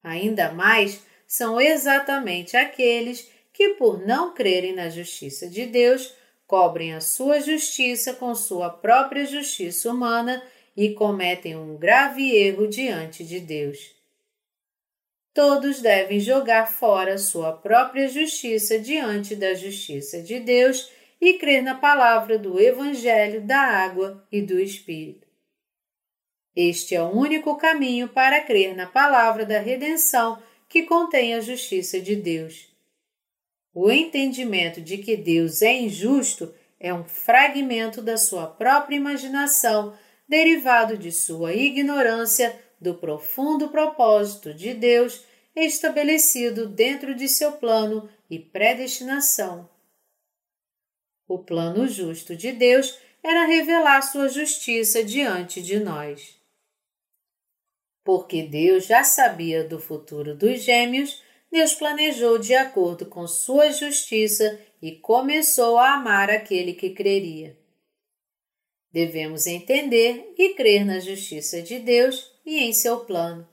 Ainda 0.04 0.52
mais 0.54 1.04
são 1.28 1.62
exatamente 1.62 2.58
aqueles 2.58 3.30
que, 3.54 3.76
por 3.76 4.04
não 4.04 4.34
crerem 4.34 4.73
na 4.73 4.89
justiça 4.89 5.47
de 5.47 5.67
Deus, 5.67 6.15
cobrem 6.47 6.95
a 6.95 7.00
sua 7.00 7.39
justiça 7.39 8.13
com 8.13 8.34
sua 8.34 8.71
própria 8.71 9.23
justiça 9.28 9.91
humana 9.91 10.41
e 10.76 10.95
cometem 10.95 11.56
um 11.56 11.78
grave 11.78 12.36
erro 12.36 12.67
diante 12.67 13.23
de 13.23 13.39
Deus 13.39 13.97
todos 15.38 15.82
devem 15.82 16.19
jogar 16.19 16.65
fora 16.65 17.15
sua 17.15 17.54
própria 17.54 18.08
justiça 18.08 18.80
diante 18.80 19.36
da 19.36 19.54
justiça 19.54 20.19
de 20.19 20.39
Deus 20.39 20.91
e 21.21 21.36
crer 21.36 21.62
na 21.62 21.76
palavra 21.76 22.39
do 22.39 22.60
Evangelho 22.60 23.45
da 23.45 23.60
água 23.60 24.28
e 24.32 24.41
do 24.41 24.60
Espírito. 24.60 25.28
Este 26.56 26.95
é 26.95 27.04
o 27.04 27.12
único 27.12 27.56
caminho 27.56 28.08
para 28.08 28.41
crer 28.41 28.76
na 28.76 28.88
palavra 28.88 29.45
da 29.45 29.60
redenção 29.60 30.41
que 30.67 30.82
contém 30.82 31.36
a 31.36 31.39
justiça 31.39 32.00
de 32.00 32.15
Deus. 32.15 32.76
O 33.71 33.91
entendimento 33.91 34.82
de 34.82 34.97
que 34.97 35.15
Deus 35.15 35.62
é 35.62 35.71
injusto 35.71 36.52
é 36.80 36.91
um 36.91 37.04
fragmento 37.04 38.02
da 38.02 38.17
sua 38.17 38.47
própria 38.47 38.95
imaginação, 38.95 39.95
derivado 40.28 40.97
de 40.97 41.12
sua 41.12 41.54
ignorância 41.54 42.60
do 42.80 42.96
profundo 42.96 43.70
propósito 43.70 44.54
de 44.54 44.74
Deus 44.74 45.24
estabelecido 45.56 46.68
dentro 46.68 47.16
de 47.16 47.28
seu 47.28 47.54
plano 47.54 48.10
e 48.30 48.38
predestinação. 48.38 49.70
O 51.28 51.40
plano 51.40 51.88
justo 51.88 52.36
de 52.36 52.52
Deus 52.52 52.98
era 53.24 53.46
revelar 53.46 54.02
sua 54.02 54.30
justiça 54.30 55.04
diante 55.04 55.62
de 55.62 55.80
nós. 55.80 56.38
Porque 58.04 58.44
Deus 58.44 58.86
já 58.86 59.04
sabia 59.04 59.63
do 59.63 59.80
futuro 59.80 60.36
dos 60.36 60.62
gêmeos, 60.62 61.22
Deus 61.52 61.74
planejou 61.74 62.38
de 62.38 62.56
acordo 62.56 63.06
com 63.06 63.28
sua 63.28 63.72
justiça 63.72 64.60
e 64.82 64.94
começou 64.94 65.78
a 65.78 65.96
amar 65.96 66.30
aquele 66.30 66.74
que 66.74 66.92
creria. 66.92 67.58
Devemos 68.92 69.48
entender 69.48 70.34
e 70.38 70.54
crer 70.54 70.86
na 70.86 71.00
justiça 71.00 71.62
de 71.62 71.80
Deus 71.80 72.37
e 72.48 72.60
em 72.60 72.72
seu 72.72 73.02
plano. 73.02 73.46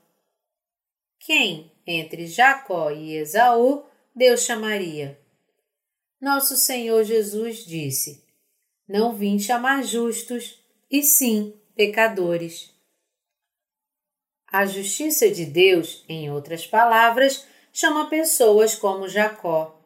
Quem, 1.18 1.72
entre 1.84 2.28
Jacó 2.28 2.92
e 2.92 3.16
Esaú, 3.16 3.84
Deus 4.14 4.42
chamaria? 4.42 5.20
Nosso 6.20 6.56
Senhor 6.56 7.02
Jesus 7.02 7.66
disse: 7.66 8.24
Não 8.88 9.12
vim 9.12 9.36
chamar 9.38 9.82
justos, 9.82 10.62
e 10.88 11.02
sim 11.02 11.60
pecadores. 11.74 12.72
A 14.46 14.64
justiça 14.64 15.28
de 15.28 15.44
Deus, 15.44 16.04
em 16.08 16.30
outras 16.30 16.64
palavras, 16.64 17.44
chama 17.72 18.08
pessoas 18.08 18.76
como 18.76 19.08
Jacó. 19.08 19.82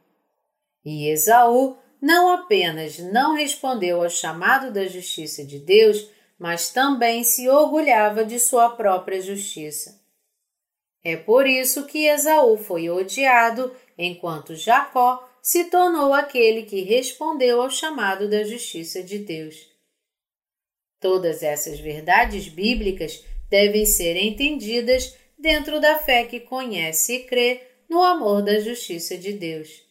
E 0.85 1.09
Esaú 1.09 1.79
não 2.03 2.29
apenas 2.29 2.99
não 2.99 3.35
respondeu 3.35 4.03
ao 4.03 4.11
chamado 4.11 4.71
da 4.71 4.87
justiça 4.87 5.43
de 5.43 5.59
Deus, 5.59 6.11
mas 6.39 6.71
também 6.71 7.25
se 7.25 7.49
orgulhava 7.49 8.25
de 8.25 8.39
sua 8.39 8.71
própria 8.71 9.21
justiça. 9.21 10.01
É 11.03 11.17
por 11.17 11.47
isso 11.47 11.87
que 11.87 12.07
Esaú 12.07 12.57
foi 12.57 12.89
odiado, 12.89 13.75
enquanto 13.97 14.55
Jacó 14.55 15.29
se 15.43 15.65
tornou 15.65 16.13
aquele 16.13 16.63
que 16.63 16.83
respondeu 16.83 17.63
ao 17.63 17.71
chamado 17.71 18.29
da 18.29 18.45
justiça 18.45 19.03
de 19.03 19.19
Deus. 19.19 19.57
Todas 21.01 21.43
essas 21.43 21.79
verdades 21.81 22.49
bíblicas 22.49 23.25
devem 23.49 23.87
ser 23.87 24.17
entendidas 24.17 25.17
dentro 25.39 25.81
da 25.81 25.99
fé 25.99 26.25
que 26.25 26.41
conhece 26.41 27.15
e 27.15 27.25
crê 27.25 27.63
no 27.89 28.03
amor 28.03 28.43
da 28.43 28.61
justiça 28.61 29.17
de 29.17 29.33
Deus. 29.33 29.83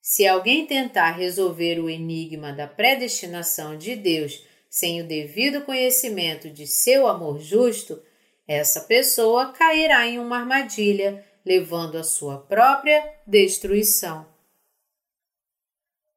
Se 0.00 0.26
alguém 0.26 0.64
tentar 0.64 1.10
resolver 1.10 1.80
o 1.80 1.90
enigma 1.90 2.52
da 2.52 2.66
predestinação 2.66 3.76
de 3.76 3.96
Deus 3.96 4.46
sem 4.76 5.00
o 5.00 5.06
devido 5.06 5.64
conhecimento 5.64 6.50
de 6.50 6.66
seu 6.66 7.06
amor 7.06 7.40
justo, 7.40 7.98
essa 8.46 8.82
pessoa 8.82 9.50
cairá 9.50 10.06
em 10.06 10.18
uma 10.18 10.40
armadilha, 10.40 11.24
levando 11.42 11.96
à 11.96 12.04
sua 12.04 12.40
própria 12.40 13.02
destruição. 13.26 14.26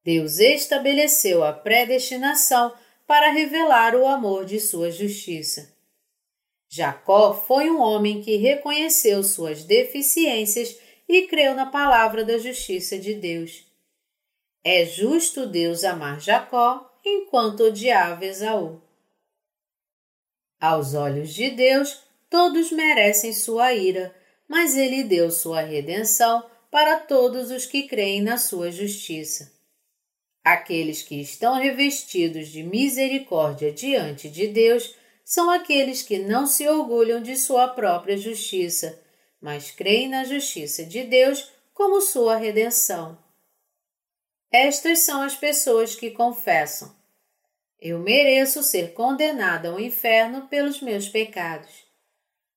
Deus 0.03 0.39
estabeleceu 0.39 1.41
a 1.41 1.53
predestinação 1.53 2.73
para 3.07 3.31
revelar 3.31 3.95
o 3.95 4.05
amor 4.05 4.43
de 4.43 4.59
sua 4.59 4.91
justiça. 4.91 5.73
Jacó 6.67 7.33
foi 7.33 7.71
um 7.71 7.79
homem 7.79 8.21
que 8.21 8.35
reconheceu 8.35 9.23
suas 9.23 9.63
deficiências 9.63 10.77
e 11.07 11.27
creu 11.27 11.55
na 11.55 11.67
palavra 11.67 12.25
da 12.25 12.37
justiça 12.37 12.99
de 12.99 13.13
Deus. 13.13 13.65
É 14.65 14.83
justo 14.83 15.47
Deus 15.47 15.85
amar 15.85 16.19
Jacó 16.19 16.88
enquanto 17.05 17.63
odiava 17.63 18.25
Esaú. 18.25 18.81
Aos 20.59 20.93
olhos 20.93 21.33
de 21.33 21.49
Deus, 21.49 22.03
todos 22.29 22.71
merecem 22.71 23.33
sua 23.33 23.73
ira, 23.73 24.13
mas 24.47 24.75
ele 24.75 25.03
deu 25.03 25.31
sua 25.31 25.61
redenção 25.61 26.43
para 26.69 26.99
todos 26.99 27.49
os 27.51 27.65
que 27.65 27.87
creem 27.87 28.21
na 28.21 28.37
sua 28.37 28.71
justiça. 28.71 29.51
Aqueles 30.43 31.01
que 31.01 31.19
estão 31.21 31.55
revestidos 31.55 32.47
de 32.47 32.63
misericórdia 32.63 33.71
diante 33.71 34.29
de 34.29 34.47
Deus 34.47 34.95
são 35.23 35.49
aqueles 35.49 36.01
que 36.01 36.17
não 36.17 36.47
se 36.47 36.67
orgulham 36.67 37.21
de 37.21 37.35
sua 37.37 37.67
própria 37.67 38.17
justiça, 38.17 38.99
mas 39.39 39.71
creem 39.71 40.09
na 40.09 40.23
justiça 40.23 40.83
de 40.83 41.03
Deus 41.03 41.51
como 41.73 42.01
sua 42.01 42.35
redenção. 42.35 43.17
Estas 44.51 44.99
são 44.99 45.21
as 45.21 45.35
pessoas 45.35 45.95
que 45.95 46.11
confessam: 46.11 46.95
Eu 47.79 47.99
mereço 47.99 48.63
ser 48.63 48.93
condenada 48.93 49.69
ao 49.69 49.79
inferno 49.79 50.47
pelos 50.47 50.81
meus 50.81 51.07
pecados. 51.07 51.85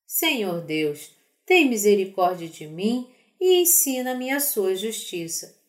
Senhor 0.06 0.60
Deus, 0.62 1.10
tem 1.44 1.68
misericórdia 1.68 2.48
de 2.48 2.66
mim 2.66 3.10
e 3.40 3.62
ensina-me 3.62 4.30
a 4.30 4.40
sua 4.40 4.74
justiça. 4.74 5.60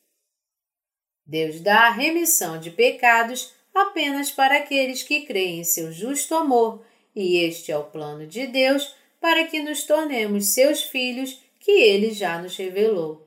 Deus 1.25 1.59
dá 1.61 1.87
a 1.87 1.91
remissão 1.91 2.59
de 2.59 2.69
pecados 2.69 3.53
apenas 3.73 4.31
para 4.31 4.57
aqueles 4.57 5.01
que 5.03 5.21
creem 5.21 5.59
em 5.59 5.63
seu 5.63 5.91
justo 5.91 6.35
amor 6.35 6.85
e 7.15 7.37
este 7.37 7.71
é 7.71 7.77
o 7.77 7.85
plano 7.85 8.27
de 8.27 8.47
Deus 8.47 8.95
para 9.19 9.45
que 9.45 9.61
nos 9.61 9.83
tornemos 9.83 10.47
seus 10.47 10.83
filhos 10.83 11.39
que 11.59 11.71
ele 11.71 12.11
já 12.11 12.41
nos 12.41 12.57
revelou. 12.57 13.22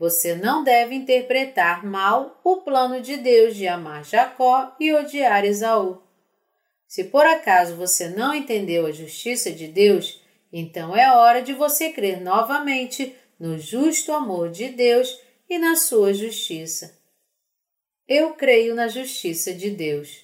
Você 0.00 0.34
não 0.34 0.64
deve 0.64 0.94
interpretar 0.94 1.84
mal 1.84 2.40
o 2.42 2.56
plano 2.62 3.02
de 3.02 3.18
Deus 3.18 3.54
de 3.54 3.68
amar 3.68 4.02
Jacó 4.02 4.74
e 4.80 4.94
odiar 4.94 5.44
Esaú. 5.44 6.00
Se 6.88 7.04
por 7.04 7.26
acaso 7.26 7.76
você 7.76 8.08
não 8.08 8.34
entendeu 8.34 8.86
a 8.86 8.92
justiça 8.92 9.52
de 9.52 9.66
Deus, 9.68 10.18
então 10.50 10.96
é 10.96 11.14
hora 11.14 11.42
de 11.42 11.52
você 11.52 11.92
crer 11.92 12.18
novamente 12.18 13.14
no 13.38 13.58
justo 13.58 14.10
amor 14.10 14.50
de 14.50 14.70
Deus 14.70 15.20
e 15.46 15.58
na 15.58 15.76
sua 15.76 16.14
justiça. 16.14 16.98
Eu 18.08 18.32
creio 18.32 18.74
na 18.74 18.88
justiça 18.88 19.52
de 19.52 19.68
Deus. 19.68 20.22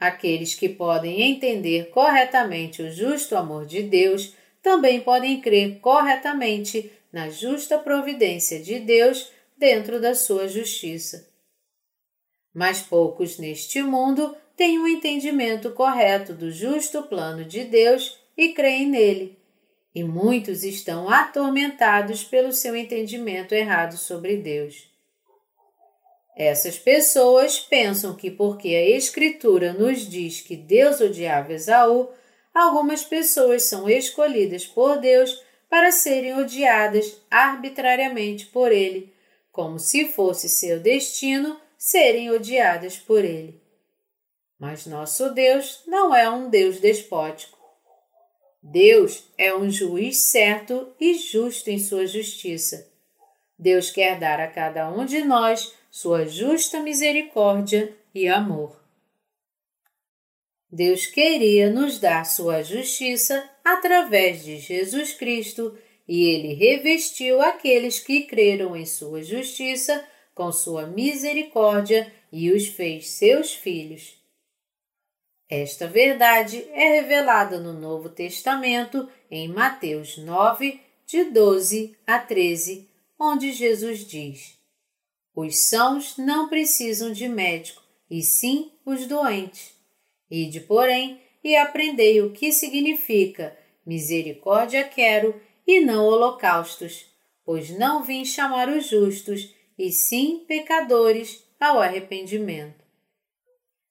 Aqueles 0.00 0.54
que 0.54 0.70
podem 0.70 1.20
entender 1.20 1.90
corretamente 1.90 2.80
o 2.80 2.90
justo 2.90 3.36
amor 3.36 3.66
de 3.66 3.82
Deus 3.82 4.32
também 4.62 5.00
podem 5.02 5.38
crer 5.38 5.80
corretamente 5.80 6.90
na 7.12 7.28
justa 7.28 7.78
providência 7.78 8.60
de 8.60 8.78
Deus 8.78 9.30
dentro 9.56 10.00
da 10.00 10.14
sua 10.14 10.48
justiça. 10.48 11.28
Mas 12.54 12.80
poucos 12.80 13.38
neste 13.38 13.82
mundo 13.82 14.36
têm 14.56 14.78
um 14.78 14.88
entendimento 14.88 15.70
correto 15.70 16.32
do 16.32 16.50
justo 16.50 17.02
plano 17.02 17.44
de 17.44 17.64
Deus 17.64 18.18
e 18.36 18.50
creem 18.50 18.86
nele, 18.86 19.38
e 19.94 20.04
muitos 20.04 20.62
estão 20.62 21.08
atormentados 21.08 22.22
pelo 22.22 22.52
seu 22.52 22.76
entendimento 22.76 23.52
errado 23.52 23.96
sobre 23.96 24.36
Deus. 24.36 24.88
Essas 26.36 26.78
pessoas 26.78 27.58
pensam 27.58 28.14
que 28.14 28.30
porque 28.30 28.68
a 28.68 28.96
Escritura 28.96 29.72
nos 29.72 30.08
diz 30.08 30.40
que 30.40 30.56
Deus 30.56 31.00
odiava 31.00 31.52
Esaú, 31.52 32.08
algumas 32.54 33.04
pessoas 33.04 33.64
são 33.64 33.90
escolhidas 33.90 34.64
por 34.64 34.98
Deus 34.98 35.42
para 35.68 35.92
serem 35.92 36.34
odiadas 36.38 37.20
arbitrariamente 37.30 38.46
por 38.46 38.72
ele, 38.72 39.12
como 39.52 39.78
se 39.78 40.06
fosse 40.06 40.48
seu 40.48 40.80
destino 40.80 41.60
serem 41.76 42.30
odiadas 42.30 42.96
por 42.96 43.24
ele. 43.24 43.60
Mas 44.58 44.86
nosso 44.86 45.30
Deus 45.30 45.82
não 45.86 46.14
é 46.14 46.28
um 46.28 46.48
Deus 46.48 46.80
despótico. 46.80 47.58
Deus 48.62 49.24
é 49.38 49.54
um 49.54 49.70
juiz 49.70 50.30
certo 50.30 50.92
e 50.98 51.14
justo 51.14 51.70
em 51.70 51.78
sua 51.78 52.06
justiça. 52.06 52.88
Deus 53.56 53.90
quer 53.90 54.18
dar 54.18 54.40
a 54.40 54.48
cada 54.48 54.90
um 54.90 55.04
de 55.04 55.22
nós 55.24 55.72
sua 55.90 56.26
justa 56.26 56.80
misericórdia 56.80 57.96
e 58.14 58.28
amor. 58.28 58.78
Deus 60.70 61.06
queria 61.06 61.70
nos 61.70 61.98
dar 61.98 62.24
sua 62.24 62.62
justiça 62.62 63.48
através 63.72 64.44
de 64.44 64.58
Jesus 64.58 65.12
Cristo 65.12 65.76
e 66.06 66.24
ele 66.24 66.54
revestiu 66.54 67.40
aqueles 67.40 67.98
que 67.98 68.22
creram 68.22 68.76
em 68.76 68.86
sua 68.86 69.22
justiça 69.22 70.04
com 70.34 70.50
sua 70.52 70.86
misericórdia 70.86 72.12
e 72.32 72.50
os 72.50 72.68
fez 72.68 73.10
seus 73.10 73.52
filhos. 73.52 74.16
Esta 75.50 75.86
verdade 75.86 76.64
é 76.72 77.00
revelada 77.00 77.58
no 77.58 77.72
Novo 77.72 78.08
Testamento 78.08 79.08
em 79.30 79.48
Mateus 79.48 80.18
9, 80.18 80.80
de 81.06 81.24
12 81.24 81.96
a 82.06 82.18
13, 82.18 82.88
onde 83.18 83.52
Jesus 83.52 84.06
diz: 84.06 84.58
os 85.40 85.56
sãos 85.68 86.16
não 86.16 86.48
precisam 86.48 87.12
de 87.12 87.28
médico, 87.28 87.80
e 88.10 88.22
sim 88.22 88.72
os 88.84 89.06
doentes. 89.06 89.72
Ide, 90.28 90.58
porém, 90.58 91.22
e 91.42 91.56
aprendei 91.56 92.20
o 92.22 92.32
que 92.32 92.52
significa 92.52 93.56
misericórdia 93.86 94.84
quero 94.84 95.40
e 95.66 95.80
não 95.80 96.04
holocaustos, 96.04 97.06
pois 97.44 97.70
não 97.70 98.02
vim 98.02 98.24
chamar 98.24 98.68
os 98.68 98.86
justos, 98.86 99.54
e 99.78 99.92
sim 99.92 100.44
pecadores 100.46 101.44
ao 101.58 101.80
arrependimento. 101.80 102.84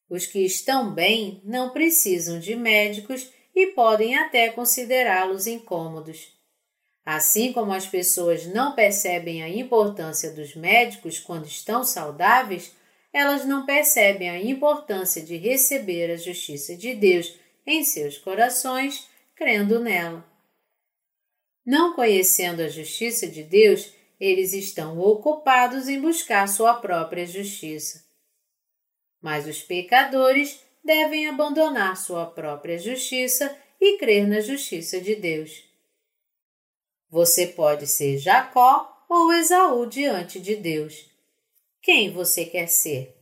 Os 0.09 0.25
que 0.25 0.39
estão 0.39 0.93
bem 0.93 1.41
não 1.43 1.71
precisam 1.71 2.39
de 2.39 2.55
médicos 2.55 3.29
e 3.55 3.67
podem 3.67 4.15
até 4.15 4.49
considerá-los 4.49 5.47
incômodos. 5.47 6.37
Assim 7.05 7.53
como 7.53 7.71
as 7.71 7.87
pessoas 7.87 8.45
não 8.45 8.75
percebem 8.75 9.41
a 9.41 9.49
importância 9.49 10.31
dos 10.31 10.55
médicos 10.55 11.19
quando 11.19 11.45
estão 11.45 11.83
saudáveis, 11.83 12.73
elas 13.11 13.45
não 13.45 13.65
percebem 13.65 14.29
a 14.29 14.41
importância 14.41 15.21
de 15.21 15.37
receber 15.37 16.11
a 16.11 16.17
justiça 16.17 16.75
de 16.75 16.93
Deus 16.93 17.37
em 17.65 17.83
seus 17.83 18.17
corações, 18.17 19.07
crendo 19.35 19.79
nela. 19.79 20.25
Não 21.65 21.93
conhecendo 21.93 22.61
a 22.61 22.69
justiça 22.69 23.27
de 23.27 23.43
Deus, 23.43 23.91
eles 24.19 24.53
estão 24.53 24.99
ocupados 24.99 25.89
em 25.89 25.99
buscar 25.99 26.47
sua 26.47 26.75
própria 26.75 27.25
justiça. 27.25 28.05
Mas 29.21 29.45
os 29.47 29.61
pecadores 29.61 30.59
devem 30.83 31.27
abandonar 31.27 31.97
sua 31.97 32.25
própria 32.25 32.79
justiça 32.79 33.55
e 33.79 33.97
crer 33.97 34.27
na 34.27 34.39
justiça 34.39 35.01
de 35.01 35.15
Deus. 35.15 35.63
Você 37.09 37.47
pode 37.47 37.87
ser 37.87 38.17
Jacó 38.17 39.05
ou 39.09 39.31
Esaú 39.33 39.85
diante 39.85 40.39
de 40.39 40.55
Deus. 40.55 41.09
Quem 41.81 42.11
você 42.11 42.45
quer 42.45 42.67
ser? 42.67 43.15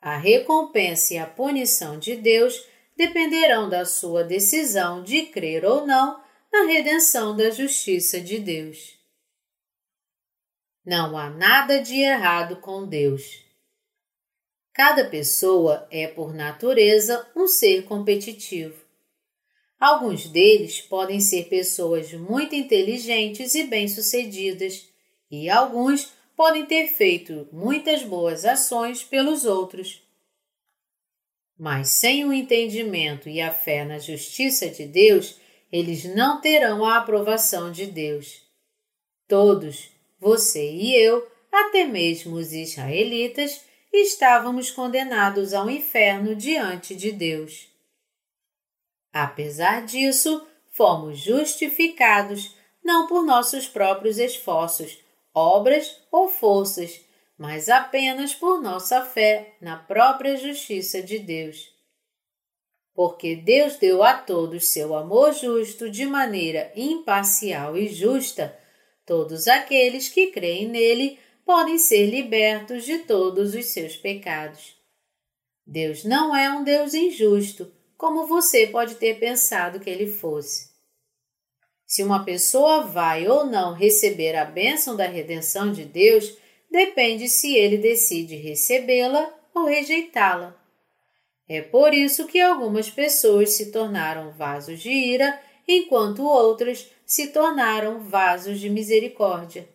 A 0.00 0.16
recompensa 0.16 1.14
e 1.14 1.18
a 1.18 1.26
punição 1.26 1.98
de 1.98 2.16
Deus 2.16 2.64
dependerão 2.96 3.68
da 3.68 3.84
sua 3.84 4.22
decisão 4.22 5.02
de 5.02 5.26
crer 5.26 5.64
ou 5.64 5.86
não 5.86 6.22
na 6.52 6.64
redenção 6.64 7.36
da 7.36 7.50
justiça 7.50 8.20
de 8.20 8.38
Deus. 8.38 8.96
Não 10.84 11.18
há 11.18 11.28
nada 11.28 11.80
de 11.80 12.00
errado 12.00 12.60
com 12.60 12.86
Deus. 12.86 13.44
Cada 14.72 15.04
pessoa 15.08 15.86
é, 15.90 16.06
por 16.06 16.32
natureza, 16.32 17.26
um 17.34 17.48
ser 17.48 17.84
competitivo. 17.84 18.86
Alguns 19.80 20.26
deles 20.28 20.80
podem 20.80 21.20
ser 21.20 21.48
pessoas 21.48 22.12
muito 22.12 22.54
inteligentes 22.54 23.54
e 23.54 23.64
bem-sucedidas, 23.64 24.88
e 25.30 25.50
alguns 25.50 26.12
podem 26.36 26.66
ter 26.66 26.88
feito 26.88 27.48
muitas 27.50 28.02
boas 28.02 28.44
ações 28.44 29.02
pelos 29.02 29.46
outros. 29.46 30.02
Mas 31.58 31.88
sem 31.88 32.26
o 32.26 32.32
entendimento 32.32 33.28
e 33.30 33.40
a 33.40 33.50
fé 33.50 33.84
na 33.84 33.98
justiça 33.98 34.68
de 34.68 34.84
Deus, 34.84 35.40
eles 35.72 36.04
não 36.04 36.40
terão 36.40 36.84
a 36.84 36.98
aprovação 36.98 37.72
de 37.72 37.86
Deus. 37.86 38.42
Todos, 39.26 39.90
você 40.20 40.70
e 40.70 40.94
eu, 40.94 41.26
até 41.50 41.84
mesmo 41.84 42.36
os 42.36 42.52
israelitas, 42.52 43.64
estávamos 43.90 44.70
condenados 44.70 45.54
ao 45.54 45.70
inferno 45.70 46.36
diante 46.36 46.94
de 46.94 47.10
Deus. 47.10 47.68
Apesar 49.10 49.86
disso, 49.86 50.46
fomos 50.72 51.18
justificados 51.18 52.54
não 52.84 53.06
por 53.06 53.24
nossos 53.24 53.66
próprios 53.66 54.18
esforços, 54.18 54.98
obras 55.36 56.02
ou 56.10 56.28
forças, 56.28 57.00
mas 57.38 57.68
apenas 57.68 58.34
por 58.34 58.60
nossa 58.60 59.04
fé 59.04 59.54
na 59.60 59.76
própria 59.76 60.36
justiça 60.36 61.00
de 61.00 61.18
Deus 61.20 61.76
porque 62.96 63.36
Deus 63.36 63.76
deu 63.76 64.02
a 64.02 64.14
todos 64.14 64.68
seu 64.68 64.96
amor 64.96 65.34
justo 65.34 65.90
de 65.90 66.06
maneira 66.06 66.72
imparcial 66.74 67.76
e 67.76 67.88
justa, 67.88 68.58
todos 69.04 69.46
aqueles 69.46 70.08
que 70.08 70.28
creem 70.28 70.66
nele 70.66 71.18
podem 71.44 71.78
ser 71.78 72.06
libertos 72.06 72.84
de 72.84 73.00
todos 73.00 73.54
os 73.54 73.66
seus 73.66 73.96
pecados. 73.96 74.74
Deus 75.64 76.04
não 76.04 76.34
é 76.34 76.50
um 76.50 76.64
Deus 76.64 76.94
injusto, 76.94 77.70
como 77.98 78.26
você 78.26 78.66
pode 78.66 78.94
ter 78.94 79.20
pensado 79.20 79.78
que 79.78 79.90
ele 79.90 80.06
fosse. 80.06 80.74
Se 81.86 82.02
uma 82.02 82.24
pessoa 82.24 82.82
vai 82.82 83.28
ou 83.28 83.46
não 83.46 83.72
receber 83.72 84.34
a 84.34 84.44
bênção 84.44 84.96
da 84.96 85.06
redenção 85.06 85.70
de 85.70 85.84
Deus, 85.84 86.36
depende 86.68 87.28
se 87.28 87.54
ele 87.54 87.78
decide 87.78 88.34
recebê-la 88.34 89.32
ou 89.54 89.66
rejeitá-la. 89.66 90.56
É 91.48 91.62
por 91.62 91.94
isso 91.94 92.26
que 92.26 92.40
algumas 92.40 92.90
pessoas 92.90 93.50
se 93.50 93.70
tornaram 93.70 94.32
vasos 94.32 94.80
de 94.80 94.90
ira, 94.90 95.40
enquanto 95.66 96.26
outras 96.26 96.90
se 97.06 97.28
tornaram 97.28 98.00
vasos 98.00 98.58
de 98.58 98.68
misericórdia. 98.68 99.68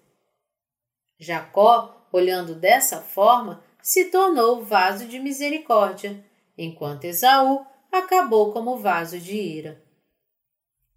Jacó, 1.17 2.07
olhando 2.11 2.55
dessa 2.55 2.99
forma, 2.99 3.63
se 3.81 4.05
tornou 4.05 4.63
vaso 4.63 5.05
de 5.05 5.17
misericórdia, 5.17 6.23
enquanto 6.57 7.05
Esaú 7.05 7.65
acabou 7.89 8.51
como 8.51 8.77
vaso 8.77 9.17
de 9.17 9.35
ira. 9.35 9.81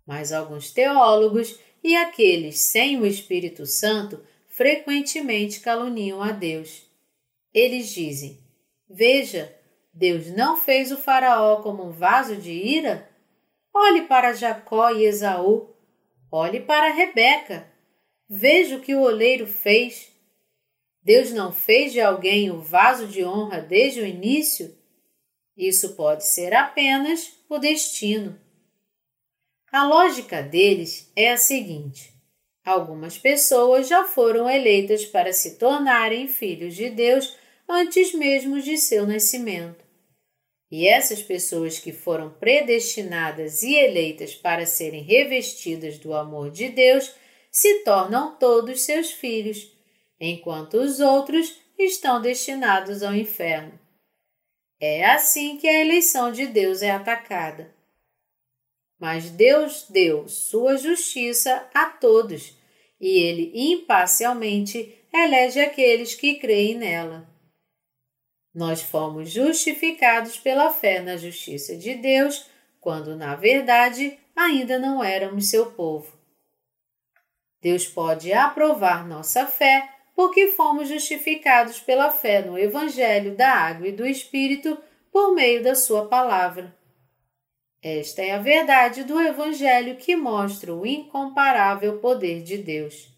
Mas 0.07 0.33
alguns 0.33 0.71
teólogos 0.71 1.59
e 1.83 1.97
aqueles 1.97 2.61
sem 2.61 3.01
o 3.01 3.07
Espírito 3.07 3.67
Santo 3.67 4.23
frequentemente 4.49 5.61
caluniam 5.61 6.23
a 6.23 6.31
Deus. 6.31 6.83
Eles 7.53 7.89
dizem: 7.91 8.39
Veja, 8.89 9.55
Deus 9.93 10.29
não 10.29 10.57
fez 10.57 10.91
o 10.93 10.97
Faraó 10.97 11.63
como 11.63 11.85
um 11.85 11.93
vaso 11.93 12.37
de 12.37 12.53
ira? 12.53 13.09
Olhe 13.73 14.03
para 14.03 14.33
Jacó 14.33 14.91
e 14.91 15.05
Esaú. 15.05 15.75
Olhe 16.31 16.61
para 16.61 16.93
Rebeca. 16.93 17.67
Veja 18.29 18.77
o 18.77 18.81
que 18.81 18.95
o 18.95 19.03
oleiro 19.03 19.47
fez. 19.47 20.13
Deus 21.03 21.31
não 21.33 21.53
fez 21.53 21.93
de 21.93 22.01
alguém 22.01 22.51
o 22.51 22.61
vaso 22.61 23.07
de 23.07 23.25
honra 23.25 23.61
desde 23.61 24.01
o 24.01 24.07
início? 24.07 24.75
Isso 25.57 25.95
pode 25.95 26.27
ser 26.27 26.55
apenas 26.55 27.33
o 27.49 27.59
destino. 27.59 28.41
A 29.75 29.83
lógica 29.83 30.41
deles 30.41 31.11
é 31.17 31.33
a 31.33 31.37
seguinte: 31.37 32.15
algumas 32.65 33.19
pessoas 33.19 33.89
já 33.89 34.05
foram 34.05 34.49
eleitas 34.49 35.05
para 35.05 35.33
se 35.33 35.57
tornarem 35.57 36.29
filhos 36.29 36.77
de 36.77 36.89
Deus 36.89 37.37
antes 37.69 38.15
mesmo 38.15 38.61
de 38.61 38.79
seu 38.79 39.05
nascimento. 39.05 39.85
E 40.71 40.87
essas 40.87 41.25
pessoas 41.25 41.81
que 41.81 41.91
foram 41.91 42.31
predestinadas 42.31 43.65
e 43.65 43.75
eleitas 43.75 44.33
para 44.33 44.65
serem 44.65 45.03
revestidas 45.03 45.99
do 45.99 46.15
amor 46.15 46.53
de 46.53 46.69
Deus 46.69 47.13
se 47.51 47.83
tornam 47.83 48.37
todos 48.37 48.83
seus 48.83 49.11
filhos, 49.11 49.77
enquanto 50.21 50.75
os 50.75 51.01
outros 51.01 51.53
estão 51.77 52.23
destinados 52.23 53.03
ao 53.03 53.13
inferno. 53.13 53.77
É 54.81 55.05
assim 55.05 55.57
que 55.57 55.67
a 55.67 55.81
eleição 55.81 56.31
de 56.31 56.47
Deus 56.47 56.81
é 56.81 56.93
atacada. 56.93 57.74
Mas 59.05 59.29
Deus 59.29 59.85
deu 59.91 60.27
sua 60.31 60.79
justiça 60.79 61.69
a 61.75 61.85
todos, 61.85 62.57
e 62.99 63.19
ele 63.23 63.53
imparcialmente 63.55 64.99
elege 65.13 65.61
aqueles 65.61 66.15
que 66.15 66.37
creem 66.37 66.79
nela. 66.79 67.29
Nós 68.55 68.81
fomos 68.81 69.31
justificados 69.31 70.39
pela 70.39 70.73
fé 70.73 71.03
na 71.03 71.19
justiça 71.19 71.77
de 71.77 71.97
Deus, 71.97 72.47
quando 72.81 73.15
na 73.15 73.37
verdade 73.37 74.19
ainda 74.35 74.79
não 74.79 75.05
éramos 75.05 75.51
seu 75.51 75.73
povo. 75.73 76.11
Deus 77.61 77.87
pode 77.87 78.33
aprovar 78.33 79.07
nossa 79.07 79.47
fé 79.47 79.87
porque 80.17 80.49
fomos 80.53 80.89
justificados 80.89 81.79
pela 81.79 82.11
fé 82.11 82.41
no 82.41 82.57
Evangelho 82.57 83.37
da 83.37 83.51
Água 83.51 83.87
e 83.87 83.93
do 83.93 84.07
Espírito 84.07 84.79
por 85.13 85.35
meio 85.35 85.63
da 85.63 85.75
Sua 85.75 86.07
palavra. 86.07 86.75
Esta 87.87 88.23
é 88.23 88.31
a 88.31 88.39
verdade 88.39 89.05
do 89.05 89.21
Evangelho 89.21 89.97
que 89.97 90.17
mostra 90.17 90.75
o 90.75 90.87
incomparável 90.87 91.99
poder 91.99 92.43
de 92.43 92.57
Deus. 92.57 93.15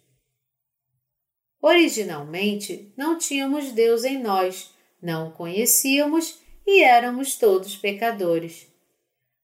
Originalmente, 1.62 2.92
não 2.96 3.16
tínhamos 3.16 3.70
Deus 3.70 4.02
em 4.02 4.18
nós 4.20 4.74
não 5.00 5.28
o 5.28 5.30
conhecíamos 5.30 6.40
e 6.66 6.82
éramos 6.82 7.36
todos 7.36 7.76
pecadores. 7.76 8.66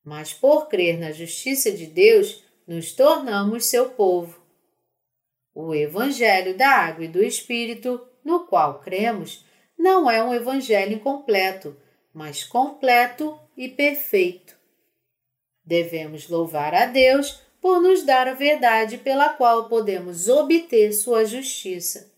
Mas 0.05 0.33
por 0.33 0.69
crer 0.69 0.99
na 0.99 1.13
justiça 1.13 1.71
de 1.71 1.87
Deus, 1.87 2.43
nos 2.67 2.91
tornamos 2.91 3.67
seu 3.67 3.91
povo. 3.91 4.43
O 5.55 5.73
Evangelho 5.73 6.57
da 6.57 6.69
Água 6.69 7.05
e 7.05 7.09
do 7.09 7.23
Espírito, 7.23 8.05
no 8.25 8.45
qual 8.47 8.81
cremos, 8.81 9.47
não 9.79 10.11
é 10.11 10.21
um 10.21 10.35
evangelho 10.35 10.95
incompleto, 10.95 11.77
mas 12.13 12.43
completo 12.43 13.39
e 13.57 13.69
perfeito. 13.69 14.62
Devemos 15.65 16.29
louvar 16.29 16.75
a 16.75 16.87
Deus 16.87 17.41
por 17.61 17.81
nos 17.81 18.03
dar 18.03 18.27
a 18.27 18.35
verdade 18.35 18.99
pela 18.99 19.29
qual 19.31 19.69
podemos 19.69 20.29
obter 20.29 20.93
sua 20.93 21.25
justiça. 21.25 22.11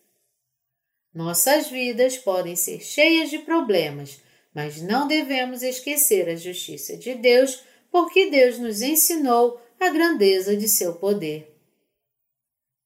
Nossas 1.13 1.69
vidas 1.69 2.17
podem 2.17 2.57
ser 2.57 2.81
cheias 2.81 3.31
de 3.31 3.39
problemas, 3.39 4.21
mas 4.55 4.81
não 4.81 5.07
devemos 5.07 5.63
esquecer 5.63 6.29
a 6.29 6.35
justiça 6.35 6.97
de 6.97 7.15
Deus, 7.15 7.63
porque 7.91 8.31
Deus 8.31 8.59
nos 8.59 8.83
ensinou 8.83 9.61
a 9.79 9.91
grandeza 9.91 10.57
de 10.57 10.69
seu 10.69 10.95
poder. 10.95 11.55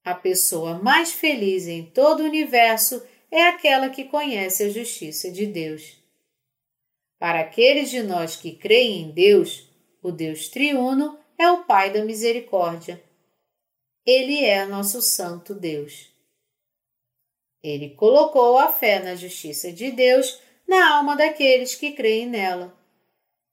A 0.04 0.14
pessoa 0.14 0.78
mais 0.78 1.12
feliz 1.12 1.66
em 1.66 1.84
todo 1.84 2.20
o 2.20 2.26
universo 2.26 3.02
é 3.30 3.42
aquela 3.42 3.90
que 3.90 4.04
conhece 4.04 4.64
a 4.64 4.70
justiça 4.70 5.30
de 5.30 5.46
Deus. 5.46 5.96
Para 7.18 7.40
aqueles 7.40 7.90
de 7.90 8.02
nós 8.02 8.36
que 8.36 8.52
creem 8.52 9.02
em 9.02 9.10
Deus, 9.10 9.67
o 10.02 10.12
Deus 10.12 10.48
triuno 10.48 11.18
é 11.36 11.50
o 11.50 11.64
Pai 11.64 11.92
da 11.92 12.04
misericórdia. 12.04 13.02
Ele 14.04 14.44
é 14.44 14.64
nosso 14.64 15.02
Santo 15.02 15.54
Deus. 15.54 16.08
Ele 17.62 17.90
colocou 17.90 18.56
a 18.56 18.72
fé 18.72 19.00
na 19.00 19.14
justiça 19.14 19.72
de 19.72 19.90
Deus 19.90 20.40
na 20.66 20.96
alma 20.96 21.16
daqueles 21.16 21.74
que 21.74 21.92
creem 21.92 22.26
nela. 22.26 22.76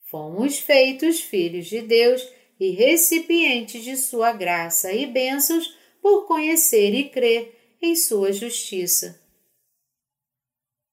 Fomos 0.02 0.60
feitos 0.60 1.20
filhos 1.20 1.68
de 1.68 1.82
Deus 1.82 2.28
e 2.60 2.72
recipientes 2.72 3.84
de 3.84 3.98
sua 3.98 4.32
graça 4.32 4.94
e 4.94 5.06
bênçãos 5.06 5.76
por 6.02 6.28
conhecer 6.28 6.94
e 6.94 7.10
crer 7.10 7.76
em 7.82 7.96
sua 7.96 8.32
justiça. 8.32 9.20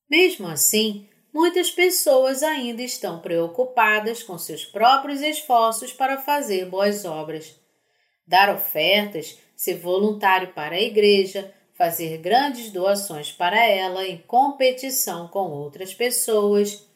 Mesmo 0.09 0.47
assim, 0.47 1.09
muitas 1.33 1.71
pessoas 1.71 2.43
ainda 2.43 2.83
estão 2.83 3.21
preocupadas 3.21 4.23
com 4.23 4.37
seus 4.37 4.65
próprios 4.65 5.23
esforços 5.23 5.93
para 5.93 6.19
fazer 6.19 6.67
boas 6.67 7.05
obras. 7.05 7.59
Dar 8.27 8.55
ofertas, 8.55 9.39
ser 9.57 9.79
voluntário 9.79 10.53
para 10.53 10.75
a 10.75 10.81
igreja, 10.81 11.53
fazer 11.75 12.19
grandes 12.19 12.71
doações 12.71 13.33
para 13.33 13.65
ela 13.67 14.07
em 14.07 14.19
competição 14.19 15.27
com 15.29 15.51
outras 15.51 15.95
pessoas. 15.95 16.87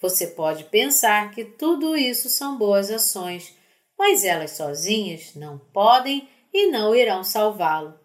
Você 0.00 0.26
pode 0.28 0.64
pensar 0.64 1.30
que 1.30 1.44
tudo 1.44 1.96
isso 1.96 2.28
são 2.28 2.58
boas 2.58 2.90
ações, 2.90 3.56
mas 3.98 4.24
elas 4.24 4.50
sozinhas 4.50 5.34
não 5.34 5.58
podem 5.58 6.28
e 6.52 6.66
não 6.66 6.94
irão 6.94 7.24
salvá-lo. 7.24 7.98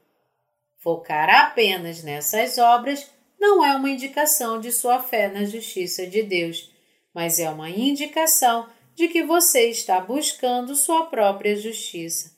Focar 0.77 1.29
apenas 1.29 2.03
nessas 2.03 2.57
obras 2.57 3.09
não 3.41 3.65
é 3.65 3.75
uma 3.75 3.89
indicação 3.89 4.61
de 4.61 4.71
sua 4.71 5.01
fé 5.01 5.27
na 5.27 5.43
justiça 5.45 6.05
de 6.05 6.21
Deus, 6.21 6.71
mas 7.11 7.39
é 7.39 7.49
uma 7.49 7.71
indicação 7.71 8.69
de 8.93 9.07
que 9.07 9.23
você 9.23 9.67
está 9.67 9.99
buscando 9.99 10.75
sua 10.75 11.07
própria 11.07 11.55
justiça. 11.55 12.37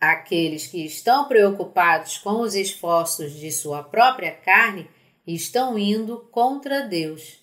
Aqueles 0.00 0.66
que 0.66 0.82
estão 0.82 1.28
preocupados 1.28 2.16
com 2.16 2.40
os 2.40 2.54
esforços 2.54 3.34
de 3.34 3.52
sua 3.52 3.82
própria 3.82 4.32
carne 4.32 4.88
estão 5.26 5.78
indo 5.78 6.26
contra 6.32 6.80
Deus. 6.88 7.38